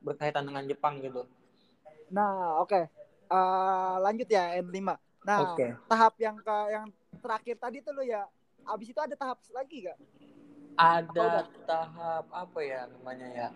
berkaitan 0.00 0.46
dengan 0.48 0.64
Jepang 0.64 1.02
gitu. 1.04 1.26
Nah, 2.08 2.62
oke. 2.62 2.88
Ah, 3.28 3.98
lanjut 4.00 4.28
ya 4.30 4.54
N5. 4.62 4.96
Nah, 5.26 5.42
Oke. 5.42 5.74
tahap 5.90 6.14
yang 6.22 6.38
ke 6.38 6.56
yang 6.70 6.86
terakhir 7.18 7.56
tadi 7.58 7.82
tuh 7.82 7.92
lu 7.98 8.06
ya. 8.06 8.22
Abis 8.62 8.94
itu 8.94 9.00
ada 9.02 9.14
tahap 9.18 9.42
lagi 9.50 9.90
gak? 9.90 9.98
Ada 10.78 11.50
tahap 11.66 12.24
apa 12.30 12.60
ya 12.62 12.86
namanya 12.86 13.28
ya? 13.34 13.48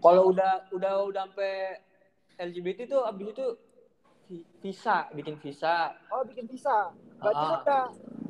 Kalau 0.00 0.32
udah 0.32 0.68
udah 0.72 0.94
udah 1.08 1.22
sampai 1.28 1.80
LGBT 2.40 2.88
tuh 2.88 3.02
abis 3.04 3.26
itu 3.30 3.46
vi- 4.26 4.46
visa, 4.58 5.04
bikin 5.12 5.36
visa. 5.36 5.92
Oh, 6.08 6.24
bikin 6.24 6.46
visa. 6.46 6.88
Berarti 7.14 7.36
lu 7.38 7.52
Ah. 7.52 7.60
udah 7.60 7.82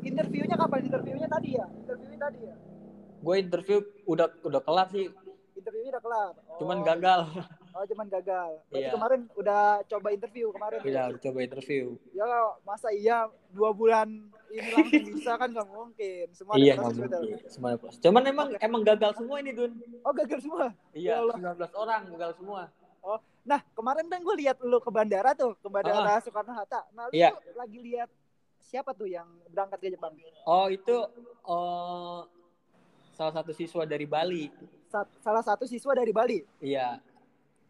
interviewnya 0.03 0.57
kapan? 0.57 0.79
Interviewnya 0.85 1.29
tadi 1.29 1.49
ya? 1.55 1.67
Interviewnya 1.71 2.19
tadi 2.21 2.39
ya? 2.43 2.55
Gue 3.21 3.35
interview 3.39 3.79
udah 4.05 4.27
udah 4.43 4.61
kelar 4.61 4.89
sih, 4.89 5.07
Interviewnya 5.53 5.93
udah 5.93 6.03
kelar. 6.03 6.33
Oh, 6.49 6.57
cuman 6.59 6.79
gagal. 6.83 7.21
Oh, 7.71 7.85
cuman 7.85 8.07
gagal. 8.09 8.51
Berarti 8.67 8.83
Iya. 8.83 8.91
kemarin 8.91 9.21
udah 9.37 9.61
coba 9.85 10.09
interview 10.11 10.47
kemarin. 10.51 10.79
Udah 10.81 11.07
coba 11.21 11.39
interview. 11.39 11.85
Ya 12.11 12.27
masa 12.63 12.89
iya 12.91 13.19
dua 13.51 13.71
bulan 13.71 14.09
ini 14.49 14.67
langsung 14.67 15.05
bisa 15.13 15.33
kan 15.37 15.49
nggak 15.53 15.69
mungkin. 15.69 16.27
Semua 16.33 16.55
iya 16.57 16.75
proses, 16.75 16.99
mungkin. 16.99 17.39
Semuanya 17.47 17.77
plus. 17.79 17.95
Cuman 18.01 18.23
emang 18.25 18.49
emang 18.59 18.83
gagal 18.83 19.13
semua 19.15 19.37
ini 19.39 19.53
Dun. 19.53 19.73
Oh 20.01 20.11
gagal 20.11 20.41
semua. 20.41 20.67
Iya, 20.91 21.11
Ya 21.13 21.15
Allah. 21.21 21.37
19 21.37 21.73
orang 21.77 22.01
gagal 22.11 22.33
semua. 22.35 22.63
Nah 23.41 23.61
kemarin 23.73 24.07
kan 24.07 24.21
gue 24.21 24.37
lihat 24.39 24.61
lu 24.61 24.79
ke 24.79 24.91
bandara 24.93 25.33
tuh, 25.33 25.57
ke 25.57 25.69
bandara 25.69 26.21
Soekarno 26.21 26.53
Hatta. 26.53 26.85
Nah 26.93 27.09
lu 27.09 27.13
Iya. 27.13 27.33
lagi 27.57 27.81
lihat 27.81 28.09
siapa 28.61 28.93
tuh 28.93 29.09
yang 29.09 29.27
berangkat 29.49 29.81
ke 29.81 29.89
Jepang? 29.91 30.13
Oh 30.45 30.69
itu 30.69 30.95
oh, 31.43 32.29
salah 33.11 33.33
satu 33.33 33.51
siswa 33.51 33.83
dari 33.83 34.05
Bali. 34.05 34.53
Sa- 34.87 35.09
salah 35.19 35.41
satu 35.41 35.65
siswa 35.65 35.95
dari 35.95 36.11
Bali 36.11 36.43
Iya, 36.59 36.99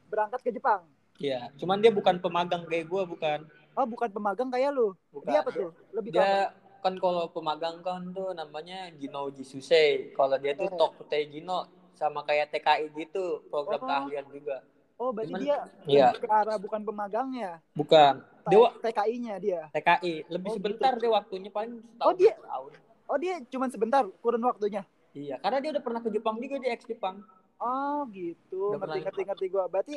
berangkat 0.09 0.41
ke 0.43 0.51
Jepang. 0.51 0.85
iya. 1.17 1.53
Cuman 1.55 1.79
dia 1.79 1.89
bukan 1.89 2.17
pemagang 2.19 2.65
kayak 2.65 2.89
gue, 2.89 3.03
bukan. 3.07 3.39
Oh 3.73 3.87
bukan 3.87 4.11
pemagang 4.11 4.51
kayak 4.51 4.73
lu. 4.73 4.97
Bukan. 5.11 5.31
Dia 5.31 5.41
apa 5.41 5.51
tuh? 5.53 5.71
Lebih 5.95 6.11
ke 6.11 6.19
apa? 6.19 6.25
Dia 6.25 6.41
kan 6.81 6.95
kalau 6.97 7.29
pemagang 7.29 7.85
kan 7.85 8.09
tuh 8.11 8.33
namanya 8.33 8.89
Gino 8.97 9.29
Jisusei. 9.31 10.11
Kalau 10.13 10.37
dia 10.37 10.57
tuh 10.57 10.67
Oh. 10.67 10.77
Tokutei 10.81 11.29
Gino 11.29 11.69
sama 11.93 12.25
kayak 12.25 12.51
TKI 12.51 12.89
gitu, 12.91 13.45
program 13.47 13.79
Oh. 13.79 13.87
keahlian 13.87 14.27
juga. 14.29 14.65
Oh 15.01 15.11
berarti 15.11 15.33
Cuman- 15.33 15.41
dia 15.43 15.59
Iya. 15.89 16.07
ke 16.13 16.29
arah 16.29 16.61
bukan 16.61 16.85
pemagangnya. 16.85 17.65
Bukan. 17.73 18.21
Dia 18.45 18.59
wa- 18.59 18.77
TKI-nya 18.77 19.35
dia. 19.41 19.63
TKI 19.73 20.29
lebih 20.29 20.49
Oh, 20.51 20.55
sebentar 20.55 20.93
dia 20.95 21.09
waktunya 21.09 21.49
paling 21.49 21.81
setahun. 21.81 22.05
Oh, 22.05 22.13
dia- 22.13 22.37
tahun. 22.37 22.73
Oh 23.09 23.17
dia 23.17 23.35
cuma 23.49 23.67
sebentar 23.67 24.05
kurun 24.21 24.45
waktunya. 24.45 24.85
Iya, 25.11 25.41
karena 25.41 25.59
dia 25.59 25.71
udah 25.73 25.83
pernah 25.83 26.01
ke 26.01 26.11
Jepang 26.11 26.37
juga 26.37 26.61
dia 26.61 26.71
ex 26.71 26.85
Jepang. 26.85 27.25
Oh 27.57 28.05
gitu, 28.09 28.71
Udah 28.71 28.79
ngerti 28.79 29.01
ngerti 29.03 29.23
ngerti 29.25 29.47
gue. 29.49 29.65
Berarti 29.67 29.97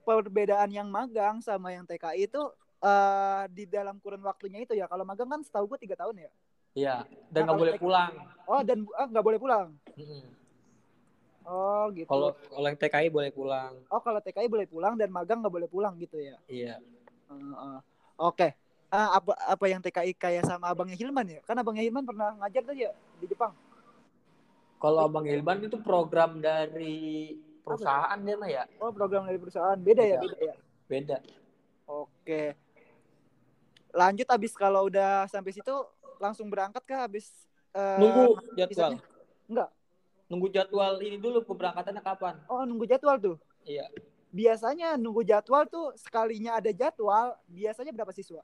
perbedaan 0.00 0.70
yang 0.70 0.88
magang 0.88 1.38
sama 1.40 1.70
yang 1.70 1.82
TKI 1.82 2.24
itu 2.24 2.42
eh 2.78 3.44
di 3.50 3.66
dalam 3.66 3.98
kurun 3.98 4.22
waktunya 4.22 4.60
itu 4.60 4.72
ya. 4.72 4.86
Kalau 4.86 5.02
magang 5.02 5.26
kan 5.26 5.42
setahu 5.42 5.66
gue 5.68 5.78
tiga 5.80 5.98
tahun 5.98 6.22
ya. 6.22 6.30
Iya, 6.72 6.96
dan 7.26 7.42
Nah, 7.42 7.42
nggak 7.42 7.46
kalau 7.48 7.58
boleh 7.58 7.72
TKI 7.72 7.82
pulang. 7.82 8.12
Oh 8.46 8.60
dan 8.62 8.78
ah, 8.94 9.06
nggak 9.06 9.24
boleh 9.24 9.38
pulang. 9.38 9.66
Mm-mm. 9.92 10.22
Oh 11.46 11.86
gitu. 11.94 12.10
Kalau 12.10 12.34
kalau 12.34 12.66
yang 12.66 12.78
TKI 12.78 13.08
boleh 13.08 13.30
pulang. 13.30 13.72
oh 13.86 14.00
kalau 14.02 14.18
TKI 14.18 14.50
boleh 14.50 14.66
pulang 14.66 14.98
dan 14.98 15.08
magang 15.14 15.38
nggak 15.40 15.54
boleh 15.54 15.68
pulang 15.70 15.94
gitu 15.96 16.18
ya. 16.18 16.36
Iya. 16.50 16.82
Heeh. 17.30 17.78
Oke. 18.18 18.58
Ah, 18.90 19.18
apa 19.18 19.34
apa 19.34 19.64
yang 19.66 19.82
TKI 19.82 20.14
kayak 20.14 20.46
sama 20.46 20.70
abangnya 20.70 20.98
Hilman 20.98 21.26
ya? 21.26 21.40
Kan 21.46 21.58
abangnya 21.58 21.86
Hilman 21.86 22.06
pernah 22.06 22.34
ngajar 22.38 22.62
tuh 22.66 22.74
ya 22.74 22.90
di 23.22 23.26
Jepang. 23.30 23.54
Kalau 24.76 25.08
Abang 25.08 25.24
Ilban 25.24 25.64
itu 25.64 25.80
program 25.80 26.38
dari 26.44 27.32
perusahaan 27.64 28.18
dia 28.20 28.36
mah 28.36 28.50
ya 28.50 28.64
Oh 28.78 28.92
program 28.92 29.24
dari 29.24 29.40
perusahaan. 29.40 29.76
Beda 29.80 30.04
ya, 30.04 30.20
Beda. 30.20 30.36
beda 30.36 30.38
ya. 30.44 30.54
beda. 30.86 31.16
Oke. 31.88 32.42
Lanjut 33.96 34.28
abis 34.28 34.52
kalau 34.52 34.86
udah 34.92 35.24
sampai 35.32 35.56
situ 35.56 35.74
langsung 36.20 36.52
berangkat 36.52 36.84
kah 36.84 37.08
abis 37.08 37.32
eh, 37.72 37.98
Nunggu 37.98 38.36
jadwal. 38.52 39.00
Enggak. 39.48 39.70
Nunggu 40.26 40.50
jadwal 40.50 40.98
ini 40.98 41.22
dulu 41.22 41.46
keberangkatannya 41.46 42.02
kapan? 42.02 42.34
Oh 42.50 42.66
nunggu 42.66 42.82
jadwal 42.84 43.14
tuh. 43.16 43.36
Iya. 43.62 43.86
Biasanya 44.34 44.98
nunggu 44.98 45.22
jadwal 45.22 45.64
tuh 45.66 45.94
sekalinya 45.94 46.58
ada 46.58 46.74
jadwal 46.74 47.38
biasanya 47.46 47.94
berapa 47.94 48.10
siswa? 48.10 48.42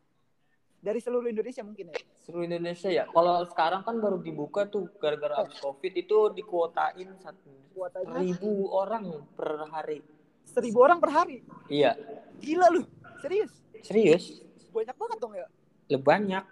Dari 0.83 0.99
seluruh 0.99 1.31
Indonesia 1.31 1.63
mungkin 1.63 1.91
ya. 1.91 1.99
Seluruh 2.23 2.47
Indonesia 2.47 2.91
ya. 2.91 3.07
Kalau 3.07 3.43
sekarang 3.47 3.83
kan 3.83 3.99
baru 3.99 4.19
dibuka 4.19 4.67
tuh 4.67 4.91
gara-gara 4.99 5.43
habis 5.43 5.59
COVID 5.59 5.93
itu 5.95 6.19
dikuotain 6.35 7.07
satu 7.19 7.51
Kuotanya 7.73 8.19
ribu 8.19 8.69
orang 8.69 9.07
per 9.33 9.65
hari. 9.71 10.03
seribu 10.43 10.83
orang 10.83 10.99
per 10.99 11.11
hari. 11.15 11.39
Iya, 11.71 11.95
Gila 12.43 12.67
lu. 12.69 12.83
Serius. 13.23 13.51
serius. 13.81 14.43
Banyak 14.75 14.95
banget 14.99 15.19
dong 15.23 15.35
ya. 15.35 15.47
Lebih 15.87 16.03
banyak, 16.03 16.45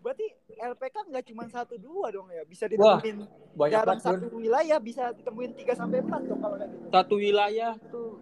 Berarti 0.00 0.26
LPK 0.60 0.96
nggak 1.08 1.24
cuma 1.32 1.44
satu 1.48 1.74
dua 1.80 2.12
dong 2.12 2.28
ya. 2.28 2.44
Bisa 2.44 2.68
Wah, 2.76 3.00
ditemuin 3.00 3.16
banyak 3.56 3.76
dalam 3.80 3.96
banget. 3.96 4.04
Satu 4.04 4.36
wilayah 4.36 4.78
bisa 4.78 5.02
ditemuin 5.16 5.52
3 5.56 5.80
sampai 5.80 5.98
4 6.04 6.28
dong 6.28 6.40
kalau 6.44 6.56
gitu. 6.60 6.86
Satu 6.92 7.14
wilayah 7.16 7.72
tuh 7.88 8.20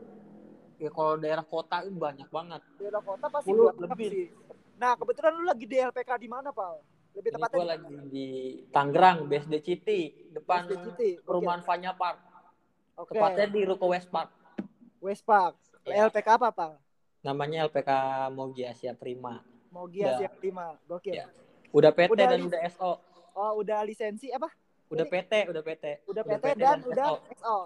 ya 0.78 0.90
kalau 0.94 1.12
daerah 1.18 1.44
kota 1.44 1.82
itu 1.82 1.90
banyak 1.98 2.28
banget. 2.30 2.62
Daerah 2.78 3.02
kota 3.02 3.26
pasti 3.26 3.50
10 3.50 3.58
banyak 3.58 3.78
lebih. 3.90 4.08
sih. 4.14 4.28
Nah, 4.78 4.94
kebetulan 4.94 5.32
lu 5.34 5.44
lagi 5.50 5.66
di 5.66 5.76
LPK 5.82 6.10
di 6.22 6.28
mana, 6.30 6.54
Pal? 6.54 6.78
Lebih 7.18 7.34
tepatnya 7.34 7.58
gue 7.58 7.66
lagi 7.66 7.94
di 8.14 8.26
Tangerang, 8.70 9.26
BSD 9.26 9.54
City, 9.58 10.00
depan 10.30 10.70
BSD 10.70 10.86
City. 10.94 11.10
Perumahan 11.18 11.66
Vanya 11.66 11.90
Park. 11.98 12.22
Oke. 12.94 13.18
Tepatnya 13.18 13.46
di 13.50 13.60
Ruko 13.66 13.90
West 13.90 14.06
Park. 14.06 14.30
Westpark. 15.02 15.58
Iya. 15.82 16.06
LPK 16.06 16.28
apa, 16.38 16.48
Pal? 16.54 16.72
Namanya 17.26 17.66
LPK 17.66 17.90
Mogi 18.30 18.62
Asia 18.62 18.94
Prima. 18.94 19.42
Mogia 19.74 20.14
Udah. 20.14 20.18
siap 20.22 20.34
5. 20.40 20.88
Gokil. 20.88 21.14
Iya. 21.14 21.26
Udah 21.70 21.90
PT 21.92 22.08
Udah 22.10 22.26
dan 22.26 22.40
udah 22.42 22.60
SO. 22.68 22.92
Oh, 23.32 23.52
udah 23.60 23.78
lisensi 23.84 24.32
apa? 24.32 24.48
Udah 24.88 25.04
PT, 25.04 25.32
udah 25.46 25.62
PT. 25.62 25.84
Udah 26.08 26.22
PT 26.24 26.44
dan 26.56 26.78
udah 26.82 27.06
SO. 27.06 27.16
XO. 27.30 27.58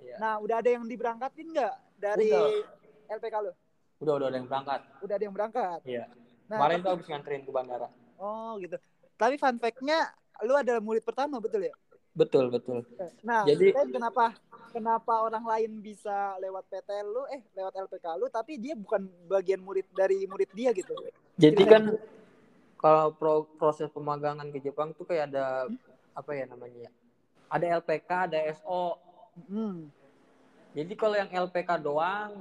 Iya. 0.00 0.16
Nah, 0.16 0.34
udah 0.40 0.56
ada 0.58 0.70
yang 0.70 0.84
diberangkatin 0.88 1.46
nggak 1.52 1.74
dari 1.94 2.32
Udah. 2.32 3.14
LPK 3.14 3.34
lu? 3.38 3.52
Udah, 4.00 4.12
udah 4.16 4.26
ada 4.26 4.36
yang 4.36 4.48
berangkat. 4.48 4.80
Udah 5.04 5.14
ada 5.14 5.24
yang 5.24 5.34
berangkat. 5.36 5.80
Iya. 5.84 6.04
Nah, 6.48 6.56
Kemarin 6.56 6.74
tapi- 6.74 6.82
tuh 6.82 6.90
habis 6.90 7.06
nganterin 7.06 7.42
ke 7.44 7.52
bandara. 7.52 7.88
oh 8.16 8.56
gitu. 8.58 8.76
Tapi 9.14 9.34
fun 9.36 9.56
fact-nya 9.56 10.08
lu 10.40 10.56
adalah 10.56 10.80
murid 10.80 11.04
pertama 11.04 11.36
betul 11.36 11.60
ya? 11.62 11.74
Betul, 12.10 12.48
betul. 12.48 12.80
Nah, 13.20 13.44
Jadi- 13.44 13.70
Ken, 13.70 13.92
kenapa 13.92 14.34
kenapa 14.70 15.20
orang 15.20 15.44
lain 15.46 15.78
bisa 15.78 16.34
lewat 16.38 16.64
PT 16.66 16.90
lu 17.02 17.22
eh 17.28 17.44
lewat 17.52 17.76
LPK 17.76 18.06
lu 18.16 18.26
tapi 18.26 18.56
dia 18.56 18.72
bukan 18.72 19.04
bagian 19.26 19.60
murid 19.60 19.84
dari 19.92 20.24
murid 20.24 20.48
dia 20.50 20.72
gitu. 20.72 20.96
Jadi 21.36 21.60
Cerita 21.60 21.70
kan 21.70 21.84
kalau 22.80 23.12
pro- 23.12 23.48
proses 23.60 23.92
pemagangan 23.92 24.48
ke 24.48 24.58
Jepang 24.58 24.96
tuh 24.96 25.04
kayak 25.04 25.28
ada 25.28 25.68
apa 26.16 26.30
ya 26.32 26.48
namanya 26.48 26.88
ya? 26.88 26.90
Ada 27.52 27.66
LPK, 27.84 28.10
ada 28.32 28.38
SO. 28.56 28.96
Hmm. 29.46 29.92
Jadi 30.72 30.92
kalau 30.96 31.18
yang 31.18 31.28
LPK 31.28 31.76
doang 31.76 32.40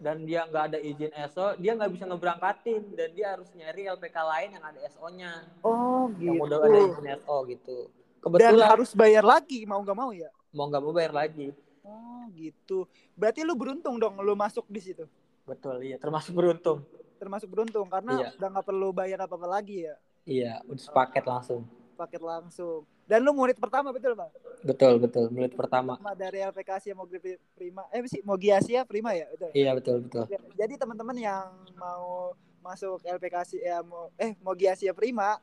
dan 0.00 0.24
dia 0.24 0.48
nggak 0.48 0.64
ada 0.72 0.78
izin 0.80 1.12
SO, 1.28 1.52
dia 1.60 1.76
nggak 1.76 1.92
bisa 1.92 2.04
ngeberangkatin 2.08 2.82
dan 2.96 3.08
dia 3.12 3.36
harus 3.36 3.52
nyari 3.52 3.86
LPK 3.92 4.16
lain 4.24 4.50
yang 4.56 4.64
ada 4.64 4.80
SO-nya. 4.88 5.32
Oh 5.60 6.08
Yang 6.16 6.34
gitu. 6.38 6.44
udah 6.48 6.58
ada 6.58 6.80
izin 6.88 7.06
SO 7.20 7.36
gitu. 7.46 7.78
Dan 7.86 8.22
Kebetulan 8.22 8.68
harus 8.72 8.90
bayar 8.94 9.24
lagi 9.26 9.66
mau 9.68 9.82
nggak 9.82 9.98
mau 9.98 10.10
ya? 10.14 10.30
mau 10.52 10.68
nggak 10.68 10.82
mau 10.84 10.92
bayar 10.94 11.12
lagi. 11.12 11.50
Oh 11.82 12.24
gitu. 12.32 12.86
Berarti 13.18 13.42
lu 13.42 13.58
beruntung 13.58 13.98
dong 13.98 14.20
lu 14.22 14.32
masuk 14.38 14.64
di 14.70 14.78
situ. 14.78 15.04
Betul, 15.42 15.82
iya. 15.82 15.98
Termasuk 15.98 16.30
beruntung. 16.38 16.86
Termasuk 17.22 17.46
beruntung 17.46 17.86
karena 17.86 18.18
Iya. 18.18 18.28
udah 18.34 18.48
nggak 18.50 18.66
perlu 18.66 18.88
bayar 18.90 19.18
apa-apa 19.22 19.46
lagi 19.46 19.86
ya. 19.86 19.94
Iya, 20.26 20.58
udah 20.66 20.82
sepaket 20.82 21.22
langsung. 21.22 21.62
Paket 21.94 22.18
langsung. 22.18 22.82
Dan 23.06 23.22
lu 23.22 23.30
murid 23.30 23.54
pertama 23.62 23.94
betul, 23.94 24.18
Pak? 24.18 24.30
Betul, 24.66 24.98
betul. 24.98 25.30
Murid 25.30 25.54
pertama. 25.54 25.94
Dari 26.18 26.42
LPK 26.42 26.82
Asia 26.82 26.94
Mogi 26.98 27.22
Prima. 27.54 27.86
Eh 27.94 28.02
sih, 28.10 28.26
Mogi 28.26 28.50
Asia 28.50 28.82
Prima 28.82 29.14
ya, 29.14 29.30
betul. 29.30 29.54
Iya, 29.54 29.70
betul, 29.78 30.02
betul. 30.02 30.26
Ya, 30.26 30.38
Jadi 30.58 30.74
teman-teman 30.74 31.14
yang 31.14 31.46
mau 31.78 32.34
masuk 32.58 32.98
LPK 33.06 33.34
Asia 33.38 33.60
ya, 33.62 33.78
mau, 33.86 34.10
eh 34.18 34.34
Mogi 34.42 34.66
Asia 34.66 34.90
Prima 34.90 35.38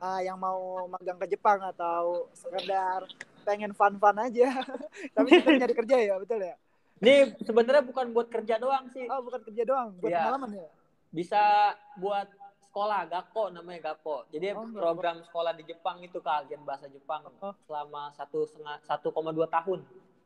ah, 0.00 0.20
yang 0.24 0.40
mau 0.40 0.88
magang 0.88 1.20
ke 1.20 1.28
Jepang 1.28 1.60
atau 1.60 2.32
sekedar 2.32 3.04
pengen 3.44 3.76
fun-fun 3.76 4.16
aja. 4.16 4.48
Tapi 5.16 5.28
kita 5.34 5.60
nyari 5.60 5.74
kerja 5.76 5.96
ya, 6.00 6.14
betul 6.16 6.40
ya? 6.40 6.56
Ini 6.98 7.36
sebenarnya 7.44 7.84
bukan 7.84 8.16
buat 8.16 8.32
kerja 8.32 8.56
doang 8.56 8.88
sih. 8.90 9.04
Oh, 9.06 9.20
bukan 9.20 9.44
kerja 9.44 9.62
doang, 9.68 9.92
buat 10.00 10.08
Iya. 10.08 10.24
pengalaman 10.24 10.50
ya. 10.56 10.68
Bisa 11.08 11.40
buat 11.96 12.28
sekolah 12.60 13.06
Gako 13.06 13.50
namanya 13.50 13.92
Gako. 13.92 14.28
Jadi 14.28 14.52
Oh, 14.52 14.62
Gakko. 14.62 14.76
program 14.76 15.16
sekolah 15.22 15.52
di 15.52 15.64
Jepang 15.64 15.98
itu 15.98 16.18
keahlian 16.18 16.62
bahasa 16.62 16.86
Jepang 16.86 17.24
Oh. 17.38 17.54
selama 17.64 18.12
satu 18.12 18.44
setengah 18.44 18.76
satu 18.82 19.08
koma 19.08 19.30
dua 19.30 19.46
tahun. 19.46 19.80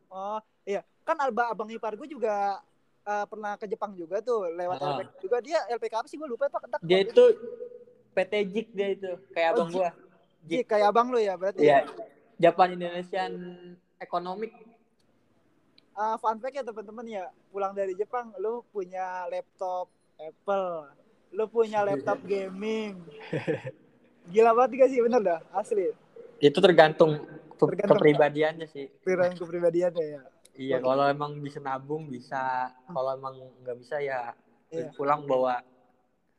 Oh, 0.09 0.37
iya. 0.65 0.83
Kan 1.03 1.17
Alba 1.17 1.49
Abang 1.49 1.69
ipar 1.69 1.95
gue 1.95 2.07
juga 2.07 2.59
eh, 3.03 3.27
pernah 3.27 3.57
ke 3.57 3.67
Jepang 3.67 3.91
juga 3.93 4.19
tuh 4.21 4.47
lewat 4.49 4.79
Ah. 4.79 4.95
LPK 4.97 5.11
juga 5.21 5.37
dia 5.39 5.59
LPK 5.69 5.95
apa 5.97 6.07
sih 6.07 6.15
gue 6.15 6.29
lupa 6.29 6.47
Pak. 6.47 6.79
Dia 6.81 6.99
itu 7.01 7.25
PT 8.13 8.33
JIK 8.45 8.69
dia 8.71 8.89
itu 8.93 9.11
kayak 9.33 9.49
Oh, 9.49 9.55
abang 9.57 9.69
JIK. 9.69 9.77
gua. 9.77 9.91
Ji, 10.43 10.57
kayak 10.63 10.87
abang 10.89 11.09
lu 11.09 11.19
ya 11.19 11.35
berarti. 11.35 11.63
Iya. 11.63 11.87
Japan 12.37 12.69
Indonesian 12.73 13.33
Economic. 13.97 14.51
Ah, 15.93 16.15
fun 16.17 16.39
fact 16.39 16.53
ya 16.53 16.63
teman-teman 16.63 17.05
ya, 17.05 17.25
pulang 17.49 17.71
dari 17.73 17.93
Jepang 17.93 18.33
lu 18.37 18.63
punya 18.69 19.29
laptop 19.29 19.87
Apple, 20.23 20.69
lu 21.35 21.45
punya 21.49 21.83
laptop 21.87 22.23
gaming. 22.23 23.03
Gila 24.31 24.55
banget 24.55 24.87
gak 24.87 24.91
sih 24.95 25.01
bener 25.03 25.21
dah 25.21 25.41
asli. 25.53 25.91
Itu 26.39 26.59
tergantung, 26.63 27.19
ke- 27.59 27.67
Tergantung. 27.67 27.99
kepribadiannya 27.99 28.67
sih. 28.71 28.87
Pikiran 29.03 29.35
kepribadiannya 29.35 30.05
ya. 30.05 30.23
Iya, 30.53 30.77
kalau 30.79 31.09
emang 31.09 31.41
bisa 31.41 31.59
nabung 31.59 32.13
bisa, 32.13 32.69
kalau 32.85 33.17
emang 33.17 33.35
nggak 33.65 33.77
bisa 33.81 33.97
ya 33.99 34.37
Iya. 34.69 34.93
pulang 34.93 35.25
bawa. 35.25 35.65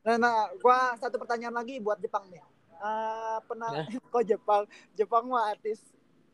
Nah, 0.06 0.16
nah, 0.20 0.36
gua 0.62 0.94
satu 0.94 1.18
pertanyaan 1.18 1.54
lagi 1.54 1.82
buat 1.82 1.98
Jepang 1.98 2.30
nih. 2.30 2.42
Ah, 2.78 3.42
pernah 3.42 3.74
Ya. 3.74 3.84
kok 4.12 4.22
Jepang? 4.22 4.62
Jepang 4.94 5.24
mah 5.26 5.50
artis 5.50 5.80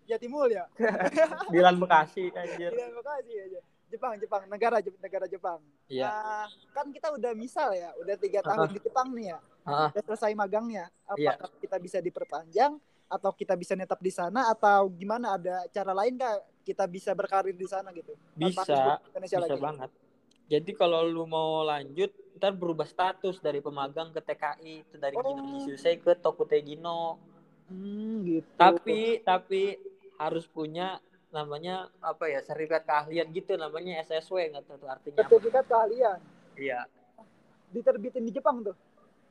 Jatimul 0.05 0.51
ya. 0.51 0.67
Dilan 1.55 1.79
Bekasi 1.79 2.29
anjir. 2.35 2.75
Terima 2.75 3.01
kasih 3.01 3.37
aja. 3.49 3.61
Jepang, 3.91 4.15
Jepang, 4.17 4.43
negara 4.47 4.79
negara 4.79 5.27
Jepang. 5.27 5.59
Iya. 5.91 6.07
Ah, 6.09 6.47
kan 6.71 6.89
kita 6.95 7.11
udah 7.11 7.35
misal 7.35 7.75
ya, 7.75 7.91
udah 7.99 8.15
tiga 8.17 8.41
tahun 8.41 8.71
di 8.71 8.81
Jepang 8.81 9.11
nih 9.13 9.35
ya. 9.35 9.39
Heeh. 9.67 9.89
Udah 9.93 10.03
selesai 10.07 10.33
magangnya. 10.33 10.87
Iya. 11.19 11.35
Apakah 11.35 11.59
kita 11.59 11.77
bisa 11.83 11.99
diperpanjang 11.99 12.79
atau 13.11 13.31
kita 13.35 13.59
bisa 13.59 13.75
netap 13.75 13.99
di 13.99 14.15
sana 14.15 14.49
atau 14.49 14.87
gimana? 14.95 15.35
Ada 15.35 15.67
cara 15.75 15.93
lain 15.93 16.15
kah 16.15 16.39
kita 16.63 16.87
bisa 16.87 17.11
berkarir 17.13 17.59
di 17.59 17.67
sana 17.67 17.91
gitu? 17.91 18.15
Bisa, 18.39 19.03
Indonesia 19.11 19.39
bisa 19.43 19.51
lagi. 19.51 19.59
banget. 19.61 19.91
Jadi 20.51 20.71
kalau 20.75 21.07
lu 21.07 21.27
mau 21.27 21.63
lanjut, 21.63 22.11
ntar 22.35 22.55
berubah 22.55 22.87
status 22.87 23.39
dari 23.39 23.63
pemagang 23.63 24.11
ke 24.11 24.19
TKI, 24.19 24.75
itu 24.83 24.97
dari 24.99 25.15
Oh. 25.15 25.23
Gino 25.23 25.43
Hisusei 25.59 25.99
ke 25.99 26.15
Tokute 26.15 26.59
Gino. 26.63 27.19
Hmm, 27.71 28.27
gitu. 28.27 28.47
Tapi 28.59 29.23
tapi 29.23 29.79
harus 30.19 30.51
punya 30.51 30.99
namanya 31.31 31.75
apa 31.99 32.27
ya 32.27 32.43
sertifikat 32.43 32.83
keahlian 32.83 33.31
gitu 33.31 33.55
namanya 33.55 34.03
SSW 34.03 34.51
nggak 34.51 34.65
tahu 34.67 34.77
tuh 34.79 34.91
artinya 34.91 35.17
apa. 35.17 35.23
sertifikat 35.25 35.65
keahlian 35.65 36.19
Iya, 36.55 36.85
diterbitin 37.71 38.23
di 38.23 38.33
Jepang 38.33 38.61
tuh. 38.61 38.77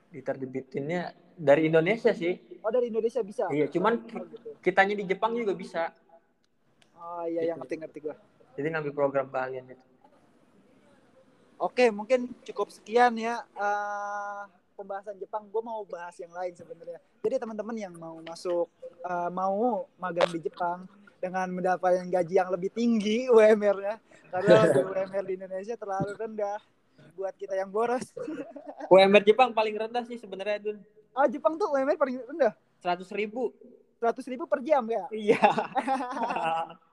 diterbitinnya 0.10 1.02
dari 1.36 1.70
Indonesia 1.70 2.10
sih. 2.10 2.34
Oh, 2.60 2.74
dari 2.74 2.90
Indonesia 2.90 3.22
bisa. 3.22 3.46
Iya, 3.48 3.70
cuman 3.70 4.02
Oh, 4.10 4.26
gitu. 4.26 4.50
kitanya 4.60 4.98
di 4.98 5.06
Jepang 5.06 5.38
juga 5.38 5.54
bisa. 5.54 5.94
Oh 6.98 7.22
iya, 7.24 7.46
yang 7.46 7.62
ngerti-ngerti 7.62 8.00
gua. 8.02 8.18
Jadi 8.58 8.68
ngambil 8.68 8.92
program 8.92 9.30
keahlian 9.30 9.70
itu. 9.70 9.86
Oke, 11.60 11.92
mungkin 11.92 12.32
cukup 12.42 12.72
sekian 12.72 13.14
ya 13.16 13.44
eh, 13.46 14.42
pembahasan 14.74 15.20
Jepang. 15.20 15.46
Gue 15.46 15.60
mau 15.60 15.84
bahas 15.86 16.16
yang 16.18 16.32
lain 16.32 16.56
sebenarnya. 16.56 16.98
Jadi 17.20 17.36
teman-teman 17.36 17.76
yang 17.76 17.94
mau 17.94 18.18
masuk, 18.20 18.66
eh, 19.04 19.30
mau 19.30 19.86
magang 19.96 20.32
di 20.32 20.40
Jepang 20.42 20.88
dengan 21.20 21.48
mendapatkan 21.52 22.08
gaji 22.08 22.34
yang 22.40 22.50
lebih 22.50 22.72
tinggi 22.72 23.28
UMR-nya, 23.36 24.00
karena 24.32 24.56
UMR 24.90 25.24
di 25.28 25.34
Indonesia 25.36 25.76
terlalu 25.76 26.16
rendah 26.16 26.60
buat 27.14 27.36
kita 27.36 27.54
yang 27.60 27.70
boros. 27.70 28.16
UMR 28.94 29.24
Jepang 29.28 29.52
paling 29.52 29.76
rendah 29.76 30.04
sih 30.08 30.16
sebenarnya 30.16 30.58
Dun. 30.64 30.80
Ah 31.14 31.28
Jepang 31.28 31.60
tuh 31.60 31.70
UMR 31.76 32.00
paling 32.00 32.24
rendah, 32.24 32.56
100 32.82 33.04
ribu. 33.14 33.52
100 34.00 34.32
ribu 34.32 34.48
per 34.48 34.64
jam 34.64 34.88
ya. 34.88 35.04
Iya. 35.12 35.44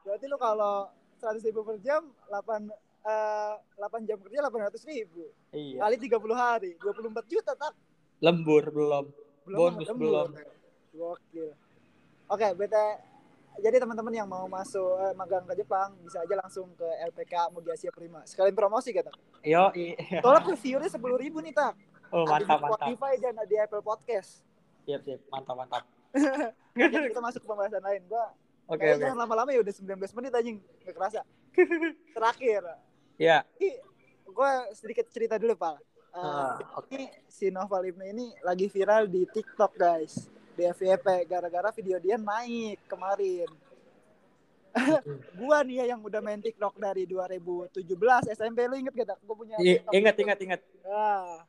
Berarti 0.03 0.27
lu 0.27 0.35
kalau 0.43 0.91
100 1.23 1.39
ribu 1.47 1.63
per 1.63 1.79
jam, 1.79 2.03
8 2.27 2.67
eh, 3.07 3.55
8 3.79 4.09
jam 4.11 4.19
kerja 4.19 4.43
800 4.43 4.91
ribu 4.91 5.31
iya. 5.55 5.87
kali 5.87 5.97
30 6.03 6.19
hari, 6.35 6.71
24 6.83 7.31
juta 7.31 7.55
tak 7.55 7.73
Lembur 8.19 8.65
belum. 8.73 9.05
belum 9.47 9.59
Bonus 9.79 9.89
lembur. 9.93 10.03
belum. 10.03 10.29
Gokil. 10.97 11.49
Oke, 12.27 12.49
bete 12.59 12.85
jadi 13.59 13.77
teman-teman 13.79 14.13
yang 14.13 14.29
mau 14.29 14.45
masuk 14.47 14.85
eh, 15.01 15.15
magang 15.15 15.45
ke 15.45 15.55
Jepang 15.57 15.95
bisa 16.01 16.21
aja 16.21 16.35
langsung 16.37 16.69
ke 16.75 16.85
LPK 17.09 17.35
Mugi 17.51 17.71
Asia 17.73 17.93
Prima. 17.93 18.21
Sekalian 18.25 18.53
promosi 18.53 18.93
kata. 18.93 19.13
Yo, 19.41 19.73
Soalnya 20.21 20.41
tuh 20.45 20.57
viewernya 20.59 20.91
sepuluh 20.91 21.17
ribu 21.17 21.39
nih 21.41 21.53
tak. 21.53 21.75
oh 22.11 22.25
Ada 22.25 22.43
mantap 22.43 22.47
di 22.47 22.63
mantap. 22.63 22.79
Spotify 22.79 23.13
dan 23.19 23.33
ada 23.37 23.49
di 23.49 23.57
Apple 23.57 23.83
Podcast. 23.83 24.45
Siap 24.85 25.01
siap, 25.03 25.21
mantap 25.29 25.55
mantap. 25.57 25.83
Oke, 26.77 27.09
kita 27.11 27.21
masuk 27.21 27.41
ke 27.43 27.49
pembahasan 27.49 27.83
lain. 27.83 28.03
Gua 28.07 28.25
Oke 28.67 28.83
oke. 28.83 28.99
jangan 28.99 29.19
lama-lama 29.23 29.55
ya 29.55 29.63
udah 29.63 29.75
19 29.75 29.95
menit 30.19 30.33
anjing. 30.35 30.59
Gak 30.83 30.95
kerasa. 30.99 31.21
Terakhir. 32.19 32.63
Ya, 33.15 33.47
gue 34.27 34.51
sedikit 34.77 35.07
cerita 35.09 35.41
dulu 35.41 35.57
pak 35.57 35.79
Uh, 36.17 36.57
Ah, 36.57 36.81
oke. 36.81 36.89
ini 36.97 37.13
si 37.29 37.53
Ibnu 37.53 38.05
ini 38.09 38.33
lagi 38.41 38.73
viral 38.73 39.05
di 39.05 39.29
TikTok 39.29 39.77
guys 39.77 40.33
di 40.57 40.65
FYP 40.67 41.07
gara-gara 41.25 41.69
video 41.71 41.97
dia 41.99 42.17
naik 42.17 42.81
kemarin. 42.87 43.47
Gua 45.39 45.61
nih 45.61 45.81
ya 45.81 45.95
yang 45.95 46.01
udah 46.01 46.21
main 46.21 46.37
TikTok 46.37 46.77
dari 46.77 47.05
2017 47.05 47.81
SMP 48.29 48.65
lu 48.65 48.77
inget 48.77 48.93
gak? 48.95 49.17
Gue 49.19 49.33
punya 49.35 49.57
I- 49.57 49.81
TikTok 49.81 49.93
ingat 49.95 50.15
gitu. 50.15 50.23
ingat 50.23 50.39
ingat 50.39 50.61
Ah, 50.85 51.45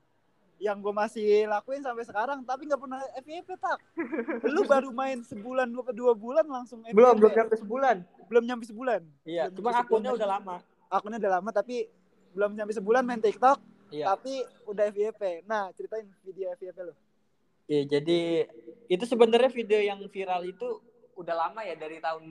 yang 0.58 0.80
gue 0.80 0.90
masih 0.90 1.28
lakuin 1.46 1.80
sampai 1.80 2.02
sekarang 2.02 2.42
tapi 2.42 2.66
nggak 2.66 2.80
pernah 2.80 3.00
FYP 3.18 3.50
tak. 3.58 3.78
Lu 4.48 4.64
baru 4.64 4.90
main 4.92 5.22
sebulan 5.22 5.68
dua 5.68 5.92
dua 5.92 6.14
bulan 6.14 6.44
langsung 6.44 6.82
FYP 6.82 6.96
belum 6.96 7.16
belum 7.18 7.32
sampai 7.34 7.58
sebulan. 7.58 7.96
Belum 8.28 8.44
nyampe 8.44 8.64
sebulan. 8.66 9.02
Iya 9.24 9.44
Belum 9.48 9.56
cuma 9.56 9.70
nyampe 9.70 9.82
akunnya 9.84 10.10
sebulan. 10.10 10.20
udah 10.20 10.30
lama. 10.30 10.56
Akunnya 10.88 11.18
udah 11.18 11.32
lama 11.34 11.50
tapi 11.52 11.76
belum 12.32 12.52
nyampe 12.54 12.72
sebulan 12.72 13.02
main 13.02 13.20
TikTok 13.20 13.58
iya. 13.90 14.08
tapi 14.08 14.40
udah 14.64 14.88
FYP 14.88 15.22
nah 15.44 15.68
ceritain 15.74 16.06
video 16.22 16.54
FYP 16.54 16.78
lu 16.82 16.94
Iya, 17.68 18.00
jadi 18.00 18.48
itu 18.88 19.04
sebenarnya 19.04 19.52
video 19.52 19.80
yang 19.84 20.00
viral 20.08 20.48
itu 20.48 20.80
udah 21.20 21.36
lama 21.36 21.60
ya 21.68 21.76
dari 21.76 22.00
tahun 22.00 22.24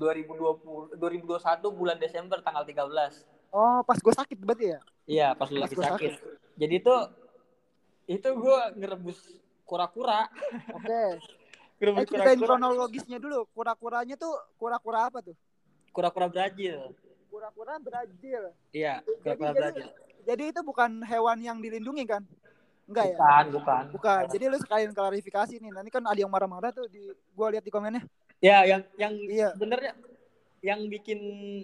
2020 0.00 0.96
2021 0.96 1.40
bulan 1.72 1.96
Desember 2.00 2.40
tanggal 2.40 2.64
13. 2.64 3.24
oh 3.52 3.80
pas 3.84 3.96
gue 3.96 4.14
sakit 4.16 4.36
berarti 4.40 4.66
ya? 4.76 4.80
Iya, 5.06 5.28
pas 5.36 5.48
lu 5.52 5.60
lagi 5.60 5.76
gua 5.76 5.96
sakit. 5.96 6.12
Jadi 6.56 6.74
itu 6.80 6.94
itu 8.08 8.28
gue 8.28 8.58
ngerebus 8.80 9.18
kura-kura, 9.68 10.28
oke. 10.72 11.02
Ngerebus 11.76 12.00
eh 12.00 12.08
ceritain 12.08 12.40
kura-kura, 12.40 12.56
kronologisnya 12.56 13.18
dulu. 13.20 13.44
Kura-kuranya 13.52 14.16
tuh 14.16 14.32
kura-kura 14.56 15.12
apa 15.12 15.20
tuh? 15.20 15.36
Kura-kura 15.92 16.32
Brazil. 16.32 16.96
kura-kura 17.28 17.76
Brazil. 17.76 18.56
Iya, 18.72 19.04
kura-kura 19.20 19.52
jadi- 19.52 19.60
Brazil. 19.60 19.88
jadi 20.24 20.44
itu 20.56 20.60
bukan 20.64 21.04
hewan 21.04 21.38
yang 21.44 21.60
dilindungi 21.60 22.08
kan 22.08 22.24
enggak 22.86 23.04
ya 23.10 23.16
Bukan, 23.18 23.44
bukan. 23.58 23.84
Bukan. 23.92 24.22
Jadi 24.30 24.44
lu 24.46 24.58
sekalian 24.62 24.92
klarifikasi 24.94 25.54
nih. 25.58 25.70
Nanti 25.74 25.90
kan 25.90 26.02
ada 26.06 26.16
yang 26.16 26.30
marah-marah 26.30 26.70
tuh 26.70 26.86
di 26.86 27.02
gua 27.34 27.50
lihat 27.50 27.66
di 27.66 27.70
komennya. 27.70 28.02
Ya, 28.38 28.62
yang 28.64 28.82
yang 28.96 29.12
Iya. 29.16 29.48
sebenarnya 29.56 29.92
yang 30.62 30.80
bikin 30.86 31.18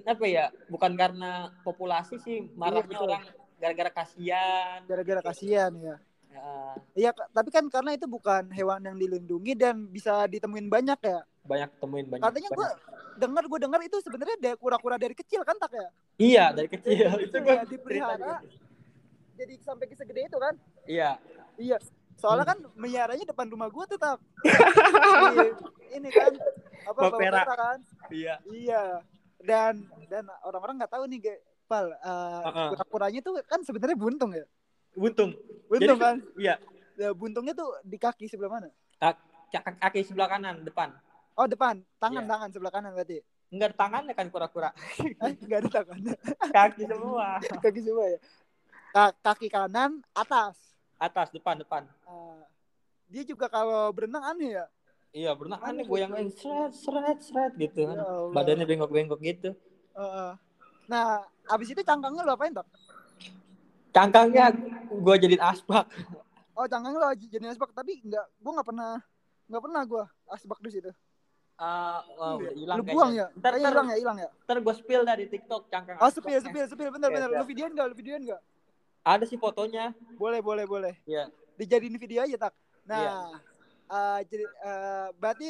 apa 0.05 0.25
ya? 0.27 0.47
Bukan 0.69 0.93
karena 0.95 1.51
populasi 1.63 2.19
sih 2.19 2.47
marahnya 2.55 2.87
betul. 2.91 3.07
orang 3.09 3.23
gara-gara 3.57 3.91
kasihan. 3.93 4.83
Gara-gara 4.85 5.21
kasihan 5.23 5.73
ya. 5.79 5.97
Ya, 6.33 6.49
Iya, 6.97 7.11
Kak. 7.13 7.29
tapi 7.29 7.53
kan 7.53 7.69
karena 7.69 7.93
itu 7.93 8.09
bukan 8.09 8.49
hewan 8.57 8.81
yang 8.81 8.97
dilindungi 8.97 9.53
dan 9.53 9.85
bisa 9.87 10.25
ditemuin 10.27 10.67
banyak 10.67 10.97
ya. 11.05 11.21
banyak 11.43 11.71
temuin 11.83 12.07
banyak. 12.07 12.23
Katanya 12.23 12.51
gua 12.55 12.69
banyak. 12.71 13.19
dengar 13.19 13.45
gua 13.51 13.59
dengar 13.59 13.81
itu 13.83 13.97
sebenarnya 13.99 14.37
kura-kura 14.57 14.95
dari 14.95 15.11
kecil 15.13 15.43
kan 15.43 15.59
tak 15.59 15.75
ya? 15.75 15.89
Iya, 16.23 16.45
dari 16.55 16.69
kecil. 16.71 17.05
Dari 17.11 17.25
itu 17.27 17.37
gue 17.37 17.51
ya, 17.53 17.63
dipelihara. 17.67 18.39
Jadi 19.43 19.55
sampai 19.59 19.91
ke 19.91 19.99
segede 19.99 20.31
itu 20.31 20.39
kan? 20.39 20.55
Iya. 20.87 21.19
Iya. 21.59 21.77
Soalnya 22.15 22.47
kan 22.47 22.59
meliharanya 22.79 23.27
depan 23.27 23.51
rumah 23.51 23.67
gua 23.67 23.83
tuh 23.91 23.99
ini 25.97 26.09
kan 26.15 26.33
apa 26.87 27.01
perak 27.19 27.47
kan? 27.51 27.79
Iya. 28.07 28.39
Iya. 28.47 28.83
Dan 29.43 29.83
dan 30.07 30.31
orang-orang 30.47 30.79
nggak 30.79 30.93
tahu 30.95 31.05
nih, 31.11 31.19
Ge. 31.19 31.35
Pal, 31.67 31.89
uh, 31.89 32.43
Heeh. 32.47 32.69
kura-kuranya 32.77 33.21
tuh 33.25 33.35
kan 33.49 33.65
sebenarnya 33.67 33.97
buntung 33.99 34.31
ya. 34.31 34.45
Buntung. 34.95 35.35
Buntung 35.67 35.99
Jadi- 35.99 36.05
kan? 36.05 36.17
Iya. 36.39 36.55
Ya, 37.01 37.09
buntungnya 37.17 37.57
tuh 37.57 37.73
di 37.83 37.97
kaki 37.97 38.29
sebelah 38.29 38.61
mana? 38.61 38.69
Kaki, 39.01 39.57
kaki 39.81 40.01
sebelah 40.05 40.29
kanan 40.29 40.61
depan. 40.63 40.93
Oh, 41.33 41.49
depan. 41.49 41.81
Tangan, 41.97 42.23
Iya. 42.23 42.31
tangan 42.31 42.49
sebelah 42.53 42.73
kanan 42.77 42.93
berarti. 42.93 43.25
Enggak 43.53 43.73
tangannya 43.77 44.13
kan 44.13 44.29
kura-kura. 44.29 44.69
Eh, 45.01 45.33
enggak 45.45 45.65
ada 45.65 45.69
tangan. 45.81 45.99
Kaki 46.57 46.83
semua. 46.89 47.37
kaki 47.41 47.81
semua 47.85 48.05
ya. 48.09 48.19
Ka- 48.93 49.17
kaki 49.25 49.49
kanan 49.49 50.05
atas. 50.13 50.77
Atas, 51.01 51.33
depan, 51.33 51.57
depan. 51.57 51.89
Ah, 52.05 52.45
dia 53.09 53.25
juga 53.25 53.49
kalau 53.49 53.89
berenang 53.89 54.21
aneh 54.21 54.61
ya. 54.61 54.67
Iya, 55.17 55.33
berenang 55.33 55.61
Aneh 55.65 55.81
aneh 55.81 55.85
goyang-goyang 55.89 56.29
seret, 56.33 56.73
seret, 56.77 57.19
seret 57.25 57.53
gitu 57.57 57.89
kan. 57.89 57.97
Ya. 57.97 58.09
Badannya 58.37 58.69
bengkok-bengkok 58.69 59.21
gitu. 59.25 59.57
Heeh. 59.97 60.33
nah, 60.89 61.25
abis 61.49 61.73
itu 61.73 61.81
cangkangnya 61.81 62.21
lu 62.25 62.33
apain, 62.37 62.53
Tok? 62.53 62.69
Cangkangnya 63.97 64.53
gua 65.01 65.17
jadiin 65.17 65.41
asbak. 65.41 65.89
Oh, 66.53 66.69
cangkang 66.69 66.93
lu 66.93 67.01
jadi 67.17 67.49
asbak 67.49 67.73
tapi 67.73 68.01
enggak 68.05 68.29
gua 68.45 68.51
enggak 68.61 68.69
pernah 68.69 68.93
enggak 69.49 69.63
pernah 69.65 69.83
gua 69.89 70.05
asbak 70.29 70.61
di 70.61 70.69
situ. 70.73 70.93
Ah, 71.57 72.05
wah, 72.17 72.41
udah 72.41 72.53
hilang 72.57 72.77
lu 72.81 72.85
buang 72.89 73.13
ya? 73.13 73.29
kayaknya. 73.29 73.41
Ntar, 73.41 73.53
hilang 73.61 73.87
ya, 73.89 73.97
hilang 74.01 74.19
ya. 74.21 74.29
ntar 74.49 74.57
gua 74.65 74.75
spill 74.77 75.03
dari 75.05 75.25
TikTok 75.29 75.69
cangkang 75.69 75.97
Oh, 76.01 76.09
sepil, 76.09 76.41
sepil, 76.41 76.65
sepil, 76.69 76.89
bener, 76.89 77.09
Oke, 77.09 77.17
bener. 77.21 77.29
Lu 77.33 77.37
siap. 77.37 77.49
videoin 77.53 77.73
enggak? 77.77 77.87
Lu 77.89 77.97
videoin 77.97 78.23
enggak? 78.25 78.41
Ada 79.03 79.27
sih 79.27 79.35
fotonya. 79.35 79.91
Boleh, 80.15 80.39
boleh, 80.39 80.65
boleh. 80.65 80.95
Iya. 81.05 81.27
Dijadiin 81.59 81.99
video 81.99 82.23
aja, 82.23 82.37
Tak. 82.41 82.55
Nah, 82.83 82.99
Iya. 82.99 83.15
eh, 83.89 84.21
jadi 84.27 84.45
eh, 84.47 85.07
berarti 85.15 85.49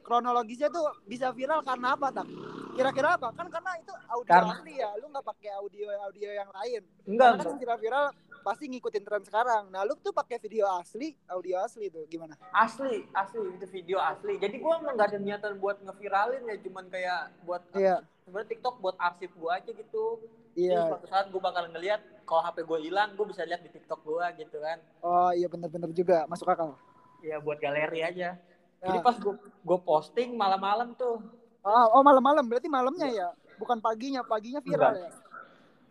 kronologisnya 0.00 0.68
tuh 0.68 0.84
bisa 1.04 1.28
viral 1.30 1.60
karena 1.60 1.96
apa, 1.96 2.08
Tak? 2.10 2.26
Kira-kira 2.74 3.14
apa? 3.14 3.28
Kan 3.32 3.46
karena 3.48 3.72
itu 3.78 3.92
audio 4.08 4.28
Karena- 4.28 4.56
asli 4.56 4.74
ya. 4.76 4.90
Lu 4.98 5.06
nggak 5.06 5.22
pakai 5.22 5.50
audio 5.54 5.86
audio 6.02 6.28
yang 6.28 6.50
lain. 6.50 6.82
Enggak, 7.06 7.28
Karena 7.30 7.44
kan 7.44 7.56
viral-viral 7.56 8.06
pasti 8.44 8.68
ngikutin 8.68 9.02
tren 9.02 9.22
sekarang. 9.22 9.66
Nah, 9.66 9.82
lu 9.82 9.96
tuh 9.96 10.12
pakai 10.12 10.36
video 10.36 10.68
asli, 10.70 11.16
audio 11.26 11.56
asli 11.58 11.88
tuh 11.88 12.04
gimana? 12.04 12.36
asli 12.52 13.08
asli 13.10 13.40
itu 13.50 13.66
video 13.66 13.98
asli 13.98 14.36
jadi 14.36 14.54
gua 14.56 14.78
emang 14.78 14.94
gak 14.94 15.08
ada 15.08 15.18
niatan 15.18 15.56
buat 15.56 15.80
ngeviralin 15.80 16.44
ya 16.44 16.56
cuman 16.60 16.84
kayak 16.86 17.20
buat 17.42 17.62
Iya, 17.72 17.96
sebenarnya 18.22 18.48
TikTok 18.50 18.74
buat 18.78 18.96
arsip 18.96 19.32
gua 19.34 19.56
aja 19.56 19.70
gitu 19.70 20.20
Jadi 20.52 20.70
iya. 20.70 20.86
suatu 20.86 21.06
saat 21.08 21.26
gua 21.28 21.42
bakal 21.42 21.66
ngeliat 21.66 21.98
kalau 22.22 22.42
HP 22.42 22.62
gua 22.62 22.78
hilang 22.78 23.08
gua 23.14 23.26
bisa 23.26 23.42
lihat 23.42 23.58
di 23.58 23.70
TikTok 23.70 24.00
gua 24.02 24.30
gitu 24.32 24.60
kan 24.60 24.78
Oh, 25.00 25.32
iya 25.32 25.48
bener-bener 25.48 25.90
juga 25.90 26.22
masuk 26.26 26.46
akal. 26.46 26.76
ya 27.20 27.40
buat 27.40 27.58
galeri 27.58 28.04
aja 28.04 28.36
jadi 28.78 28.92
Nah. 28.92 29.02
pas 29.02 29.16
gua 29.16 29.34
gua 29.58 29.78
posting 29.80 30.30
malam-malam 30.32 30.92
tuh 30.94 31.18
Oh, 31.60 31.86
oh 31.90 32.02
malam-malam 32.02 32.44
berarti 32.44 32.68
malamnya 32.68 33.08
ya, 33.08 33.28
bukan 33.56 33.80
paginya. 33.80 34.20
Paginya 34.22 34.60
viral 34.60 35.00
ya. 35.00 35.08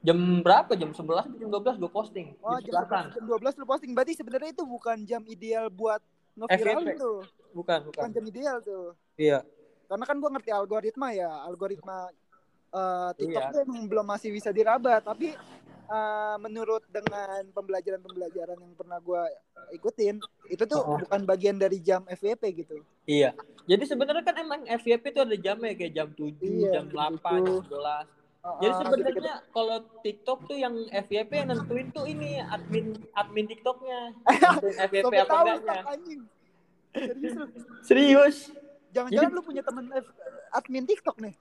Jam 0.04 0.18
berapa 0.40 0.72
jam 0.74 0.92
11 0.92 1.00
atau 1.00 1.38
jam 1.40 1.50
12 1.50 1.80
gua 1.80 1.92
posting 1.94 2.36
Oh, 2.40 2.60
jam 2.60 2.76
jam 2.76 3.08
11 3.08 3.16
jam 3.16 3.24
12 3.26 3.56
lu 3.56 3.66
posting. 3.66 3.92
Berarti 3.92 4.14
sebenarnya 4.14 4.52
itu 4.52 4.64
bukan 4.64 4.98
jam 5.02 5.24
ideal 5.26 5.72
buat 5.72 6.04
ngeviral 6.36 6.84
FYP. 6.84 6.98
tuh. 6.98 7.20
bukan 7.52 7.80
bukan 7.84 8.02
Bukan 8.04 8.10
jam 8.12 8.24
ideal 8.26 8.58
tuh. 8.60 8.86
iya 9.16 9.40
Karena 9.86 10.04
kan 10.04 10.18
gua 10.18 10.30
ngerti 10.32 10.50
algoritma 10.50 11.08
ya, 11.12 11.30
algoritma 11.44 12.10
eh, 12.70 13.10
TikTok 13.16 13.32
Iya. 13.40 13.54
tuh 13.54 13.60
emang 13.62 13.86
belum 13.86 14.06
masih 14.08 14.30
bisa 14.30 14.50
diraba, 14.50 14.98
tapi 15.00 15.32
eh, 15.86 16.36
menurut 16.38 16.82
dengan 16.88 17.46
pembelajaran-pembelajaran 17.54 18.58
yang 18.58 18.74
pernah 18.74 18.98
gua 18.98 19.30
ikutin, 19.70 20.18
itu 20.48 20.64
tuh 20.64 20.82
Oh. 20.82 20.98
bukan 20.98 21.22
bagian 21.24 21.56
dari 21.56 21.78
jam 21.80 22.04
FYP 22.04 22.44
gitu. 22.58 22.76
iya 23.06 23.32
jadi 23.64 23.84
sebenarnya 23.86 24.22
kan 24.22 24.36
emang 24.36 24.62
FYP 24.66 25.04
itu 25.08 25.22
ada 25.22 25.36
jamnya 25.36 25.72
kayak 25.72 25.94
jam 25.94 26.08
7 26.10 26.36
Iya, 26.42 26.72
jam 26.74 26.86
8 26.90 27.22
jam 27.22 27.62
7. 27.62 27.70
11 27.70 28.23
Oh, 28.44 28.60
Jadi 28.60 28.74
sebenarnya 28.76 29.36
kalau 29.50 29.78
TikTok 30.04 30.40
tuh 30.46 30.58
yang 30.60 30.76
FYP 30.92 31.32
yang 31.34 31.48
nentuin 31.48 31.88
tuh 31.90 32.04
ini 32.04 32.44
admin 32.44 32.92
admin 33.16 33.48
TikToknya. 33.48 34.12
Nentuin 34.20 34.76
FYP 34.84 35.14
apa 35.16 35.24
tahu 35.26 35.46
enggaknya. 35.48 36.18
Serius. 36.94 37.36
Serius? 37.82 38.38
Jangan-jangan 38.92 39.24
Jadi- 39.26 39.34
lu 39.34 39.42
punya 39.42 39.64
temen 39.64 39.86
F- 39.90 40.16
admin 40.52 40.84
TikTok 40.84 41.18
nih. 41.18 41.34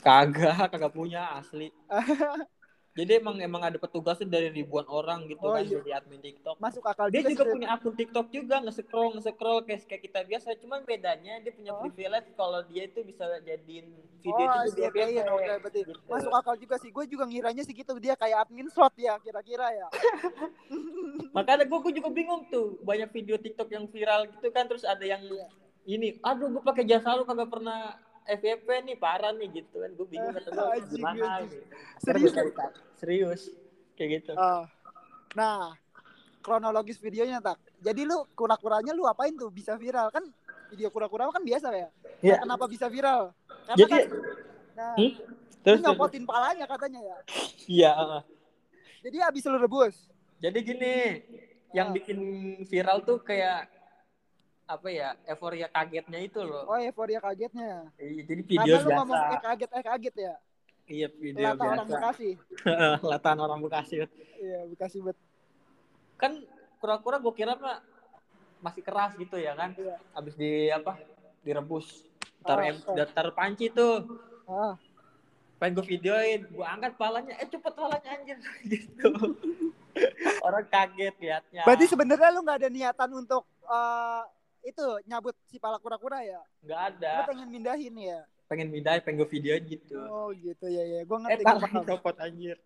Kagak, 0.00 0.70
kagak 0.70 0.92
punya 0.94 1.34
asli. 1.34 1.74
Jadi 2.94 3.18
emang 3.18 3.34
emang 3.36 3.58
ada 3.58 3.74
petugasnya 3.74 4.22
dari 4.24 4.54
ribuan 4.54 4.86
orang 4.86 5.26
gitu 5.26 5.42
Oh, 5.42 5.50
kan 5.50 5.66
iya. 5.66 5.82
jadi 5.82 5.90
admin 5.98 6.22
TikTok. 6.22 6.62
Masuk 6.62 6.86
akal 6.86 7.10
Dia 7.10 7.20
juga 7.20 7.30
juga 7.34 7.44
punya 7.50 7.68
akun 7.74 7.90
TikTok 7.92 8.26
juga 8.30 8.56
nge-scroll 8.62 9.18
nge-scroll 9.18 9.58
kayak 9.66 9.82
kayak 9.84 10.02
kita 10.04 10.20
biasa, 10.22 10.54
cuman 10.56 10.80
bedanya 10.82 11.42
dia 11.42 11.50
punya 11.50 11.74
Oh. 11.74 11.82
privilege 11.82 12.30
kalau 12.32 12.62
dia 12.64 12.86
itu 12.86 13.02
bisa 13.02 13.26
jadiin 13.42 13.90
Oh, 13.90 14.22
video 14.22 14.46
itu 14.62 14.70
dia 14.72 14.88
player, 14.88 15.10
FYP. 15.20 15.34
oke, 15.34 15.52
berarti 15.60 15.80
Gitu. 15.82 16.00
masuk 16.06 16.32
akal 16.32 16.54
juga 16.54 16.76
sih. 16.78 16.90
Gue 16.90 17.04
juga 17.04 17.24
ngiranya 17.26 17.62
sih 17.62 17.74
gitu 17.74 17.98
dia 17.98 18.14
kayak 18.14 18.46
admin 18.46 18.70
slot 18.70 18.94
ya 18.96 19.18
kira-kira 19.18 19.66
ya. 19.68 19.86
Makanya 21.36 21.66
gue 21.66 21.92
juga 21.92 22.08
bingung 22.08 22.46
tuh 22.46 22.78
banyak 22.80 23.10
video 23.10 23.34
TikTok 23.36 23.68
yang 23.68 23.84
viral 23.84 24.30
gitu 24.30 24.48
kan 24.48 24.64
terus 24.64 24.86
ada 24.86 25.02
yang 25.02 25.18
Iya. 25.20 25.46
ini, 25.84 26.14
aduh 26.22 26.46
gue 26.48 26.62
pakai 26.62 26.86
jasa 26.86 27.10
lu 27.12 27.26
kagak 27.26 27.50
pernah 27.50 27.98
FYP 28.24 28.68
nih 28.84 28.96
parah 28.96 29.30
nih 29.30 29.48
gitu 29.54 29.78
kan 29.78 29.90
gue 29.90 30.06
bingung 30.08 30.32
kata 30.32 30.48
gue 30.48 30.76
gimana 30.90 31.44
gitu. 31.44 31.60
Serius? 32.00 32.32
cari 32.32 32.50
tahu. 32.50 32.70
serius 32.96 33.42
kayak 33.94 34.08
gitu. 34.18 34.32
Ah. 34.34 34.64
nah, 35.32 35.76
kronologis 36.40 36.96
videonya 36.96 37.38
tak. 37.38 37.60
Jadi 37.78 38.02
lu 38.02 38.24
kura-kuranya 38.32 38.90
lu 38.90 39.04
apain 39.04 39.32
tuh 39.32 39.48
bisa 39.48 39.76
viral 39.76 40.08
kan? 40.08 40.24
Video 40.68 40.88
kura-kura 40.88 41.28
kan 41.28 41.40
biasa 41.40 41.68
ya. 41.70 41.88
Nah, 41.88 42.24
Iya. 42.24 42.36
kenapa 42.40 42.64
bisa 42.64 42.88
viral? 42.88 43.36
Karena 43.44 43.76
Jadi 43.76 43.92
kan, 43.92 44.02
nah, 44.74 44.94
Hmm? 44.96 45.12
terus 45.60 45.78
nyopotin 45.80 46.24
palanya 46.24 46.64
katanya 46.64 47.00
ya. 47.02 47.16
iya. 47.66 47.92
uh. 47.92 48.22
Jadi 49.00 49.20
abis 49.20 49.44
lu 49.44 49.58
rebus. 49.58 50.08
Jadi 50.40 50.58
gini, 50.60 50.94
yang 51.70 51.92
Ah. 51.92 51.94
bikin 51.94 52.18
viral 52.64 53.04
tuh 53.04 53.20
kayak 53.20 53.68
apa 54.64 54.88
ya 54.88 55.12
euforia 55.24 55.68
kagetnya 55.68 56.18
itu 56.18 56.40
loh. 56.40 56.64
Oh, 56.64 56.78
euforia 56.78 57.18
kagetnya. 57.18 57.92
Iya, 57.94 58.22
Jadi 58.24 58.42
Karena 58.46 58.64
video 58.64 58.74
lu 58.78 58.88
ngomong 58.94 59.18
biasa. 59.18 59.28
eh 59.30 59.40
kaget 59.42 59.70
eh 59.70 59.84
kaget 59.84 60.14
ya. 60.16 60.34
Iya 60.84 61.06
video 61.12 61.44
Lata 61.46 61.62
orang 61.62 61.76
biasa. 61.82 61.96
Bekasi. 61.98 62.30
Lataan 63.10 63.38
orang 63.40 63.60
Bekasi. 63.60 63.94
Iya, 64.36 64.60
Bekasi 64.66 64.98
bet. 65.00 65.16
kan 66.14 66.32
kura-kura 66.78 67.18
gue 67.18 67.34
kira 67.34 67.52
mah 67.54 67.82
masih 68.60 68.80
keras 68.80 69.12
gitu 69.14 69.34
ya 69.34 69.52
kan 69.52 69.74
Iya. 69.74 69.98
habis 70.12 70.34
di 70.34 70.70
apa 70.70 70.96
direbus 71.42 72.06
ntar 72.40 72.62
Ah, 72.62 72.70
em 72.70 72.76
ntar 72.78 73.28
panci 73.32 73.66
tuh 73.68 74.06
Ah, 74.44 74.78
pengen 75.58 75.74
gue 75.74 75.86
videoin 75.90 76.46
gue 76.46 76.64
angkat 76.64 76.94
palanya 76.94 77.34
eh 77.34 77.44
cepet 77.44 77.72
palanya 77.72 78.08
anjir 78.14 78.38
gitu 78.70 79.10
orang 80.40 80.64
kaget 80.66 81.14
liatnya 81.18 81.62
berarti 81.62 81.84
sebenarnya 81.86 82.28
lu 82.30 82.40
nggak 82.40 82.58
ada 82.60 82.70
niatan 82.70 83.10
untuk 83.12 83.42
eh, 83.64 84.22
itu 84.64 84.86
nyabut 85.04 85.36
si 85.46 85.60
pala 85.60 85.76
kura-kura 85.78 86.24
ya? 86.24 86.40
nggak 86.64 86.80
Lu 86.80 86.88
ada 86.96 87.28
pengen 87.28 87.48
mindahin 87.52 87.94
ya? 88.00 88.20
pengen 88.44 88.68
pindahin 88.70 89.00
pengen 89.02 89.18
gue 89.24 89.28
videoin 89.34 89.64
gitu. 89.64 89.96
Oh 90.04 90.28
gitu. 90.36 90.66
Ya 90.68 90.84
ya. 90.84 91.00
Gue 91.02 91.16
eh 91.16 91.20
ngerti. 91.24 91.42
gua 91.42 91.52
palanya 91.56 91.80
paham. 91.80 91.88
copot 91.88 92.16
anjir. 92.20 92.58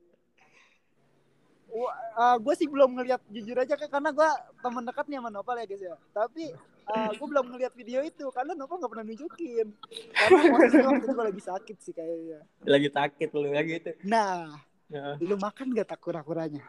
Gue 2.43 2.55
sih 2.59 2.67
belum 2.67 2.91
ngeliat 2.99 3.23
jujur 3.31 3.57
aja 3.57 3.75
kan 3.79 3.89
karena 3.89 4.11
gue 4.11 4.31
temen 4.59 4.83
dekat 4.89 5.05
nih 5.07 5.19
sama 5.23 5.31
Nopal 5.31 5.57
ya 5.63 5.67
guys 5.69 5.83
ya. 5.83 5.95
Tapi 6.11 6.45
gue 6.89 7.27
belum 7.29 7.47
ngeliat 7.55 7.73
video 7.79 8.01
itu 8.03 8.27
karena 8.35 8.53
Nopal 8.59 8.83
nggak 8.83 8.93
pernah 8.93 9.07
nunjukin. 9.07 9.67
Karena 10.13 10.39
waktu 10.53 10.67
itu 11.07 11.13
gua 11.15 11.25
lagi 11.31 11.43
sakit 11.43 11.77
sih 11.79 11.95
kayaknya. 11.95 12.41
Lagi 12.67 12.89
sakit 12.91 13.29
lu 13.33 13.51
lagi 13.55 13.73
itu 13.79 13.93
nah 14.03 14.51
nah, 14.89 15.15
lu 15.21 15.37
makan 15.39 15.77
gak 15.77 15.95
tak 15.95 16.01
kura-kuranya? 16.03 16.65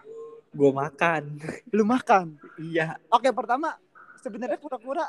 Gue 0.50 0.74
makan. 0.74 1.38
Lu 1.70 1.86
makan? 1.86 2.42
Iya. 2.58 2.98
Oke 3.14 3.30
pertama 3.30 3.78
sebenarnya 4.20 4.60
kura-kura 4.60 5.06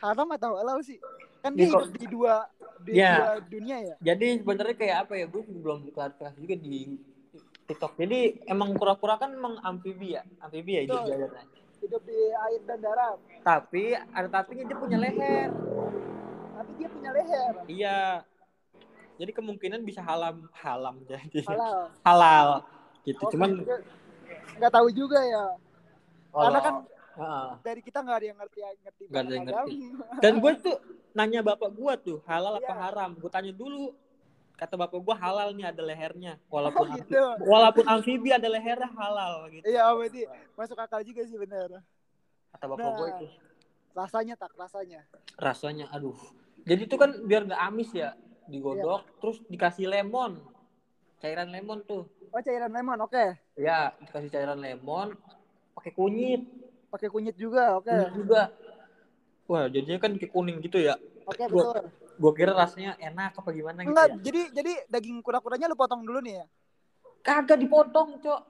haram 0.00 0.28
atau 0.36 0.56
halal 0.60 0.78
sih? 0.84 1.00
Kan 1.40 1.56
Di 1.56 1.64
dia 1.64 1.72
hidup 1.72 1.92
di 1.96 2.06
dua 2.06 2.34
di 2.84 2.90
Ya. 2.96 3.12
dua 3.16 3.32
dunia 3.48 3.76
ya? 3.80 3.94
Jadi 4.00 4.26
sebenarnya 4.44 4.76
kayak 4.76 4.96
apa 5.08 5.12
ya 5.16 5.26
gue 5.26 5.42
belum 5.42 5.80
klarifikasi 5.92 6.36
juga 6.36 6.56
di 6.60 7.00
TikTok. 7.66 7.92
Jadi 7.96 8.20
emang 8.46 8.76
kura-kura 8.76 9.16
kan 9.16 9.32
emang 9.32 9.56
amfibi 9.64 10.16
ya 10.20 10.22
amfibi 10.44 10.78
ya 10.78 10.82
hidup 10.84 11.00
di 11.04 11.10
darat. 11.16 11.46
hidup 11.80 12.02
di 12.04 12.18
air 12.28 12.60
dan 12.68 12.78
darat. 12.84 13.16
Tapi 13.40 13.84
ada 13.96 14.28
tapinya 14.28 14.64
dia 14.68 14.76
punya 14.76 14.98
leher. 15.00 15.48
Tapi 16.60 16.70
dia 16.76 16.88
punya 16.92 17.10
leher. 17.16 17.52
Iya. 17.66 18.00
Jadi 19.16 19.30
kemungkinan 19.32 19.80
bisa 19.84 20.00
halam 20.04 20.44
halam 20.52 21.00
jadi. 21.08 21.40
Halal. 21.48 21.88
Halal. 22.04 22.48
Gitu. 23.04 23.16
Oke, 23.24 23.32
cuman 23.32 23.64
nggak 24.60 24.72
tahu 24.72 24.88
juga 24.92 25.24
ya. 25.24 25.44
Karena 26.36 26.58
kan 26.60 26.74
Dari 27.60 27.80
kita 27.80 28.00
nggak 28.00 28.16
ada 28.16 28.26
yang 28.26 28.38
ngerti 28.38 28.58
ngerti 28.80 29.02
Nggak 29.06 29.20
ada 29.20 29.32
yang 29.32 29.44
ngerti. 29.44 29.76
dan 30.18 30.32
gue 30.36 30.52
tuh 30.64 30.76
nanya 31.10 31.40
bapak 31.42 31.70
gue 31.70 31.92
tuh 32.00 32.18
halal 32.24 32.56
apa 32.56 32.66
Iya. 32.66 32.80
haram 32.80 33.10
gue 33.12 33.28
tanya 33.28 33.50
dulu 33.50 33.90
kata 34.54 34.74
bapak 34.74 34.96
gue 34.96 35.16
halal 35.16 35.48
nih 35.50 35.66
ada 35.66 35.82
lehernya 35.82 36.38
Oh 36.44 36.54
walaupun 36.54 36.86
gitu. 36.94 37.16
walaupun 37.42 37.84
amfibi 37.84 38.30
ada 38.30 38.46
lehernya 38.46 38.88
halal 38.90 39.48
gitu 39.48 39.64
Iya, 39.64 39.90
berarti 39.90 40.20
masuk 40.54 40.76
akal 40.76 41.00
juga 41.00 41.22
sih 41.22 41.34
bener. 41.34 41.82
kata 42.50 42.64
bapak 42.68 42.78
Nah. 42.84 42.96
gue 42.96 43.08
itu 43.10 43.26
Rasanya 43.90 44.34
tak 44.36 44.54
rasanya. 44.54 45.02
rasanya 45.34 45.90
aduh 45.90 46.14
jadi 46.62 46.84
itu 46.84 46.94
kan 46.94 47.10
biar 47.20 47.42
nggak 47.44 47.62
amis 47.64 47.90
ya 47.90 48.14
digodok 48.46 49.02
Iya. 49.02 49.12
terus 49.18 49.36
dikasih 49.44 49.86
lemon 49.86 50.38
cairan 51.18 51.48
lemon 51.48 51.82
tuh 51.82 52.06
Oh 52.30 52.38
cairan 52.38 52.70
lemon, 52.70 52.94
oke. 53.00 53.34
ya 53.56 53.90
dikasih 53.98 54.30
cairan 54.30 54.56
lemon 54.56 55.18
pakai 55.72 55.90
kunyit 55.90 56.46
Pakai 56.90 57.08
kunyit 57.08 57.36
juga, 57.38 57.78
oke. 57.78 57.86
kunyit 57.86 58.14
juga 58.14 58.42
wah 59.46 59.66
jadinya 59.66 59.98
kan 59.98 60.14
kayak 60.14 60.30
kuning 60.30 60.62
gitu 60.62 60.78
ya 60.78 60.94
Oke 61.26 61.42
Gua- 61.50 61.74
betul. 61.74 61.90
gue 62.22 62.32
kira 62.34 62.54
rasanya 62.54 62.94
enak 63.00 63.34
apa 63.34 63.50
gimana 63.50 63.82
gitu 63.82 63.90
Enggak, 63.90 64.06
ya 64.06 64.14
jadi 64.22 64.40
jadi 64.54 64.72
daging 64.86 65.18
kura-kuranya 65.20 65.66
lu 65.66 65.74
potong 65.74 66.06
dulu 66.06 66.22
nih 66.22 66.38
ya. 66.38 66.46
kagak 67.20 67.58
dipotong 67.58 68.22
cok 68.22 68.40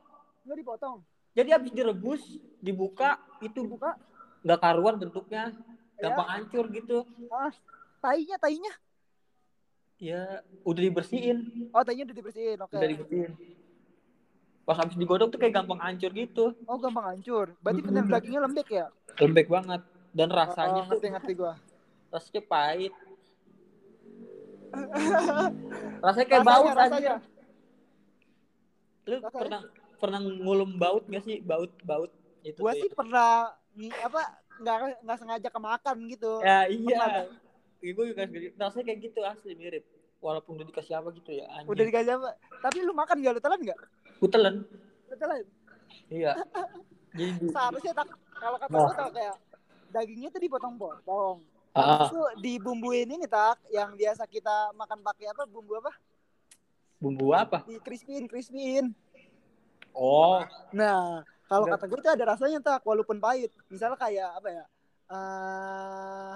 Lu 0.45 0.53
dipotong, 0.53 1.01
jadi 1.33 1.57
habis 1.57 1.73
direbus 1.73 2.21
dibuka 2.59 3.17
itu 3.41 3.65
dibuka. 3.65 3.97
nggak 4.41 4.61
karuan 4.61 4.97
bentuknya 4.97 5.53
Ya. 5.97 6.09
gampang 6.09 6.29
hancur 6.31 6.65
gitu 6.69 7.05
Ah, 7.29 7.53
tainya, 8.01 8.37
tainya. 8.37 8.73
ya 9.97 10.41
udah 10.65 10.81
dibersihin 10.83 11.39
Oh, 11.71 11.81
tainya 11.81 12.05
udah 12.05 12.17
dibersihin, 12.17 12.59
oke. 12.59 12.73
udah 12.73 12.89
dibersihin 12.89 13.33
pas 14.67 14.77
habis 14.81 14.97
digodok 15.01 15.29
tuh 15.33 15.39
kayak 15.41 15.55
gampang 15.59 15.81
hancur 15.83 16.11
gitu 16.15 16.45
Oh, 16.71 16.79
gampang 16.79 17.05
hancur. 17.11 17.47
Berarti 17.63 17.81
Mm-mm. 17.85 18.07
dagingnya 18.13 18.41
lembek 18.45 18.69
ya? 18.71 18.87
lembek 19.21 19.47
banget 19.51 19.83
dan 20.17 20.29
Oh, 20.31 20.41
rasanya 20.41 20.83
tuh 20.89 20.89
ngerti 20.89 21.07
ngerti 21.13 21.33
gua. 21.39 21.53
rasanya 22.13 22.43
pahit 22.53 22.93
rasanya 26.05 26.27
kayak 26.31 26.45
Rasanya, 26.45 26.73
baut 26.73 26.75
rasanya. 26.81 27.15
aja 27.15 27.15
lu 29.09 29.17
Rasanya. 29.23 29.41
pernah 29.41 29.61
pernah 30.01 30.21
ngulum 30.23 30.71
baut 30.83 31.05
gak 31.13 31.25
sih 31.27 31.37
baut 31.45 31.73
baut 31.85 32.11
itu 32.47 32.61
Gua 32.63 32.73
sih 32.77 32.91
pernah 32.99 33.53
ngi- 33.77 34.01
apa 34.07 34.23
nggak 34.61 34.77
nggak 35.05 35.19
sengaja 35.21 35.49
kemakan 35.53 35.97
gitu. 36.13 36.35
ya 36.41 36.69
Pernah, 36.85 37.07
iya 37.09 37.27
gue 37.81 38.05
juga 38.13 38.23
rasanya 38.61 38.85
kayak 38.93 39.01
gitu 39.09 39.21
asli 39.25 39.53
mirip 39.57 39.85
walaupun 40.21 40.57
udah 40.57 40.67
dikasih 40.67 40.95
apa 40.95 41.09
gitu 41.13 41.31
ya 41.35 41.49
anjing. 41.51 41.69
Udah 41.69 41.85
dikasih 41.85 42.13
apa? 42.15 42.31
Tapi 42.61 42.79
lu 42.81 42.93
makan 42.93 43.17
gak? 43.19 43.33
Lu 43.33 43.41
telan 43.41 43.61
gak? 43.63 43.79
Gue 44.17 44.29
telan. 44.29 44.55
Lu 45.09 45.17
telan? 45.17 45.45
iya. 46.09 46.33
Jadi 47.17 47.33
di- 47.39 47.51
seharusnya 47.51 47.93
tak 47.93 48.07
kalau 48.33 48.57
kata 48.57 48.71
Nah. 48.71 48.81
gue 48.83 48.95
tak 48.95 49.11
kayak 49.13 49.37
dagingnya 49.91 50.29
tuh 50.31 50.41
dipotong-potong 50.41 51.39
Ah, 51.71 52.03
Habis 52.03 52.11
itu 52.11 52.23
dibumbuin 52.41 53.07
ini 53.09 53.27
tak 53.27 53.55
yang 53.69 53.95
biasa 53.95 54.27
kita 54.27 54.75
makan 54.75 55.01
pakai 55.01 55.31
apa? 55.31 55.47
Bumbu 55.47 55.79
apa? 55.79 55.95
Bumbu 56.99 57.31
apa? 57.31 57.63
Di 57.63 57.79
crispin 57.79 58.27
crispin 58.27 58.91
oh. 59.93 60.43
Nah 60.71 61.23
kalau 61.47 61.67
kata 61.67 61.87
gue 61.87 61.95
itu 61.97 62.11
ada 62.11 62.25
rasanya 62.29 62.59
tak 62.59 62.83
walaupun 62.83 63.19
pahit. 63.19 63.55
Misalnya 63.67 63.95
kayak 63.97 64.31
apa 64.33 64.49
ya? 64.51 64.65
Eh 65.09 66.33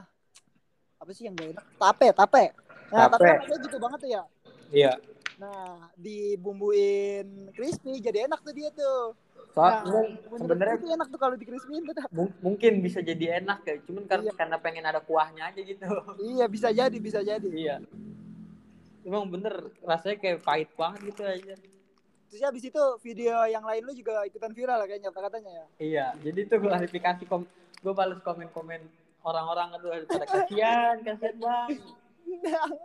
apa 0.97 1.11
sih 1.11 1.27
yang 1.27 1.35
gak 1.35 1.51
enak? 1.53 1.65
Tape 1.77 2.09
tape 2.11 2.45
nah 2.93 3.07
kan 3.09 3.19
rasanya 3.21 3.59
gitu 3.61 3.77
banget 3.79 3.99
tuh 4.01 4.11
ya. 4.11 4.23
Iya. 4.71 4.93
Nah 5.39 5.89
dibumbuin 5.95 7.27
crispy 7.53 7.99
jadi 7.99 8.27
enak 8.27 8.41
tuh 8.41 8.55
dia 8.55 8.71
tuh. 8.71 9.15
Soal 9.55 9.87
Nah, 9.87 10.07
sebenarnya 10.35 10.77
tuh 10.83 10.91
enak 10.91 11.09
tuh 11.09 11.21
kalau 11.21 11.35
di 11.39 11.47
crispin 11.47 11.83
tuh 11.85 11.95
mungkin 12.45 12.83
bisa 12.83 12.99
jadi 12.99 13.39
enak 13.39 13.59
ya 13.63 13.75
cuman 13.87 14.05
karena 14.05 14.31
Iya. 14.31 14.35
karena 14.35 14.57
pengen 14.59 14.85
ada 14.85 14.99
kuahnya 14.99 15.51
aja 15.51 15.61
gitu. 15.63 15.87
Iya 16.19 16.45
bisa 16.47 16.69
jadi 16.71 16.97
bisa 16.99 17.23
jadi. 17.23 17.49
Iya. 17.51 17.77
Emang 19.05 19.29
bener 19.29 19.69
rasanya 19.85 20.17
kayak 20.17 20.43
pahit 20.43 20.71
banget 20.75 21.01
gitu 21.13 21.23
aja. 21.23 21.55
Terus 22.31 22.43
habis 22.43 22.65
itu 22.67 22.83
video 22.99 23.37
yang 23.47 23.63
lain 23.63 23.85
lu 23.85 23.95
juga 23.95 24.27
ikutan 24.27 24.51
viral 24.51 24.83
kayaknya 24.85 25.15
katanya 25.15 25.51
ya. 25.55 25.67
iya 25.79 26.07
jadi 26.19 26.39
itu 26.43 26.57
klarifikasi 26.59 27.23
kom 27.31 27.47
gue 27.79 27.95
balas 27.95 28.19
komen-komen 28.27 28.81
orang-orang 29.23 29.77
tuh 29.79 29.95
pada 30.11 30.27
kasihan 30.27 30.99
kasihan 31.05 31.37
bang 31.39 31.69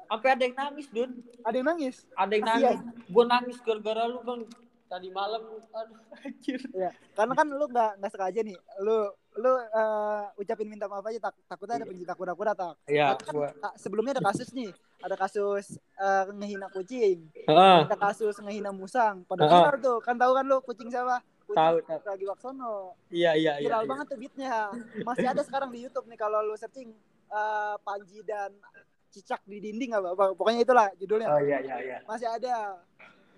sampai 0.07 0.29
ada 0.29 0.43
yang 0.43 0.55
nangis 0.55 0.87
dun 0.89 1.11
Ada 1.41 1.55
yang 1.55 1.67
nangis. 1.67 1.95
ada 2.13 2.31
yang 2.31 2.45
nangis 2.45 2.77
gue 3.05 3.23
nangis 3.25 3.57
gara-gara 3.59 4.03
lu 4.05 4.19
bang 4.21 4.41
tadi 4.85 5.09
malam 5.09 5.41
aduh 5.71 5.99
anjir 6.19 6.59
Ya, 6.71 6.89
karena 7.13 7.33
kan 7.33 7.47
lu 7.47 7.61
nggak 7.63 7.91
nggak 7.97 8.09
sengaja 8.09 8.41
nih. 8.41 8.57
Lu 8.79 9.05
lu 9.35 9.51
eh, 9.53 10.23
ucapin 10.35 10.65
minta 10.65 10.89
maaf 10.89 11.05
aja 11.05 11.21
tak, 11.21 11.37
takutnya 11.45 11.77
ada 11.77 11.85
pencinta 11.85 12.11
kura-kura 12.11 12.51
tak. 12.51 12.73
iya 12.85 13.13
kan, 13.13 13.29
gua 13.29 13.47
sebelumnya 13.75 14.17
ada 14.17 14.25
kasus 14.25 14.49
nih. 14.49 14.73
Ada 14.99 15.13
kasus 15.15 15.77
eh, 15.77 16.23
ngehina 16.33 16.67
kucing, 16.67 17.21
Heeh, 17.39 17.77
ada 17.85 17.93
kasus 17.95 18.33
ngehina 18.39 18.73
musang. 18.73 19.21
Pada 19.23 19.45
Ah. 19.45 19.69
viral 19.69 19.77
tuh. 19.79 19.97
Kan 20.01 20.17
tahu 20.17 20.33
kan 20.33 20.43
lu 20.43 20.57
kucing 20.59 20.89
siapa? 20.89 21.21
Kucing 21.45 21.85
tahu 21.85 22.09
lagi 22.09 22.25
Waksono. 22.25 22.97
iya 23.09 23.31
iya 23.33 23.61
iya 23.61 23.69
Viral 23.69 23.85
iya. 23.85 23.89
banget 23.93 24.05
tuh 24.09 24.17
beatnya. 24.17 24.55
Masih 25.03 25.27
ada 25.27 25.41
sekarang 25.41 25.69
di 25.69 25.85
YouTube 25.85 26.05
nih 26.05 26.17
kalau 26.17 26.41
lu 26.41 26.57
searching 26.57 26.89
eh, 27.29 27.75
Panji 27.79 28.19
dan 28.23 28.57
cicak 29.09 29.41
di 29.45 29.57
dinding 29.57 29.91
apa, 29.97 30.13
apa 30.13 30.25
pokoknya 30.37 30.61
itulah 30.61 30.87
judulnya. 30.97 31.27
oh 31.33 31.41
iya 31.41 31.57
iya 31.61 31.75
iya. 31.81 31.97
Masih 32.05 32.29
ada. 32.29 32.79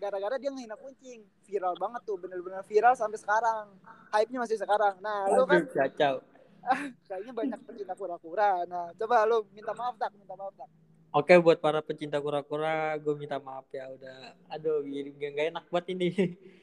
Gara-gara 0.01 0.35
dia 0.41 0.49
ngehina 0.51 0.75
kucing. 0.75 1.23
Viral 1.45 1.77
banget 1.77 2.01
tuh 2.03 2.17
bener-bener 2.17 2.61
viral 2.65 2.93
sampai 2.97 3.19
sekarang. 3.21 3.71
Hype-nya 4.11 4.39
masih 4.43 4.57
sekarang. 4.59 4.99
Nah 4.99 5.29
lu 5.31 5.43
kan 5.47 5.61
Aduh, 5.63 5.71
kacau. 5.71 6.15
kayaknya 7.07 7.33
banyak 7.33 7.59
pecinta 7.65 7.93
kura-kura. 7.95 8.65
Nah 8.67 8.91
coba 8.97 9.25
lu 9.25 9.47
minta 9.55 9.71
maaf 9.73 9.95
tak. 9.95 10.11
Minta 10.13 10.35
maaf 10.35 10.53
tak. 10.57 10.69
Oke 11.11 11.35
buat 11.43 11.59
para 11.59 11.83
pecinta 11.83 12.23
kura-kura, 12.23 12.95
gue 12.95 13.11
minta 13.19 13.35
maaf 13.35 13.67
ya 13.67 13.83
udah. 13.91 14.31
Aduh, 14.47 14.79
jadi 14.87 15.11
gak, 15.11 15.31
gak 15.35 15.47
enak 15.51 15.65
banget 15.67 15.87
ini. 15.91 16.09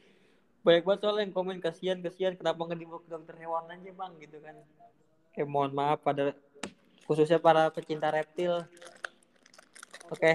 Banyak 0.65 0.83
banget 0.89 0.99
soalnya 1.05 1.21
yang 1.29 1.33
komen 1.37 1.57
kasihan 1.61 1.97
kasihan. 2.01 2.33
Kenapa 2.33 2.57
nggak 2.57 2.81
dibawa 2.81 2.99
ke 3.05 3.09
dokter 3.13 3.35
hewan 3.37 3.69
aja 3.69 3.91
bang? 3.93 4.11
Gitu 4.17 4.37
kan. 4.41 4.55
Oke 5.29 5.41
mohon 5.45 5.71
maaf 5.71 6.01
pada 6.01 6.33
khususnya 7.05 7.37
para 7.37 7.69
pecinta 7.69 8.09
reptil. 8.09 8.65
Oke, 10.09 10.33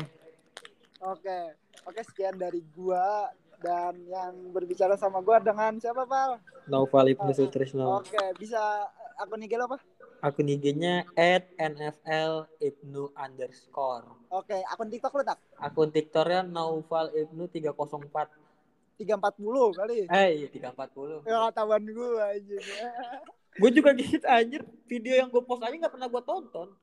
oke 1.03 1.39
oke 1.85 2.01
sekian 2.07 2.39
dari 2.39 2.63
gua 2.71 3.27
dan 3.59 3.99
yang 4.07 4.55
berbicara 4.55 4.95
sama 4.95 5.19
gua 5.19 5.39
dengan 5.39 5.77
siapa 5.77 6.07
pal 6.07 6.39
Noval 6.65 7.11
Ibnu 7.11 7.35
Sutrisno. 7.35 7.99
oke 7.99 8.23
bisa 8.39 8.87
akun 9.19 9.43
IG 9.43 9.59
lo 9.59 9.67
apa 9.67 9.79
Akun 10.25 10.49
IG-nya 10.49 11.05
at 11.13 11.53
NFL 11.61 12.49
Ibnu 12.57 13.13
underscore. 13.13 14.09
oke 14.33 14.57
akun 14.73 14.89
TikTok 14.89 15.13
lu 15.13 15.21
tak 15.21 15.37
Akun 15.61 15.93
TikToknya 15.93 16.41
Noval 16.41 17.13
Ibnu 17.13 17.45
304. 17.45 18.33
340 18.95 19.75
kali. 19.75 20.07
Eh, 20.07 20.29
iya 20.39 20.49
340. 20.49 21.27
Ya 21.27 21.37
katawan 21.51 21.83
gue 21.83 22.11
aja. 22.23 22.57
Gue 23.61 23.71
juga 23.71 23.91
gitu 23.93 24.23
anjir. 24.25 24.63
Video 24.87 25.15
yang 25.15 25.31
gue 25.31 25.43
post 25.43 25.63
aja 25.63 25.75
nggak 25.75 25.93
pernah 25.93 26.09
gue 26.09 26.23
tonton. 26.25 26.69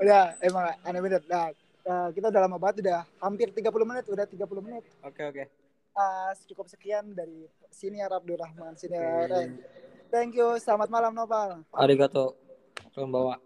Udah, 0.00 0.36
emang 0.40 0.64
aneh 0.86 1.00
bener. 1.00 1.22
Nah, 1.28 1.52
eh, 1.84 2.08
kita 2.14 2.32
udah 2.32 2.42
lama 2.48 2.56
banget, 2.56 2.86
udah 2.86 3.04
hampir 3.20 3.48
30 3.52 3.84
menit, 3.84 4.04
udah 4.08 4.24
30 4.24 4.62
menit. 4.64 4.84
Oke 5.04 5.22
oke. 5.28 5.44
Eh, 5.92 6.30
cukup 6.48 6.66
sekian 6.72 7.12
dari 7.12 7.44
Siniar 7.68 8.08
Abdurrahman, 8.12 8.76
Siniar 8.80 9.28
Oke. 9.28 9.60
Thank 10.12 10.36
you, 10.36 10.60
selamat 10.60 10.92
malam 10.92 11.12
Nopal. 11.16 11.64
Arigato. 11.72 12.36
Kalian 12.92 13.08
bawa. 13.08 13.40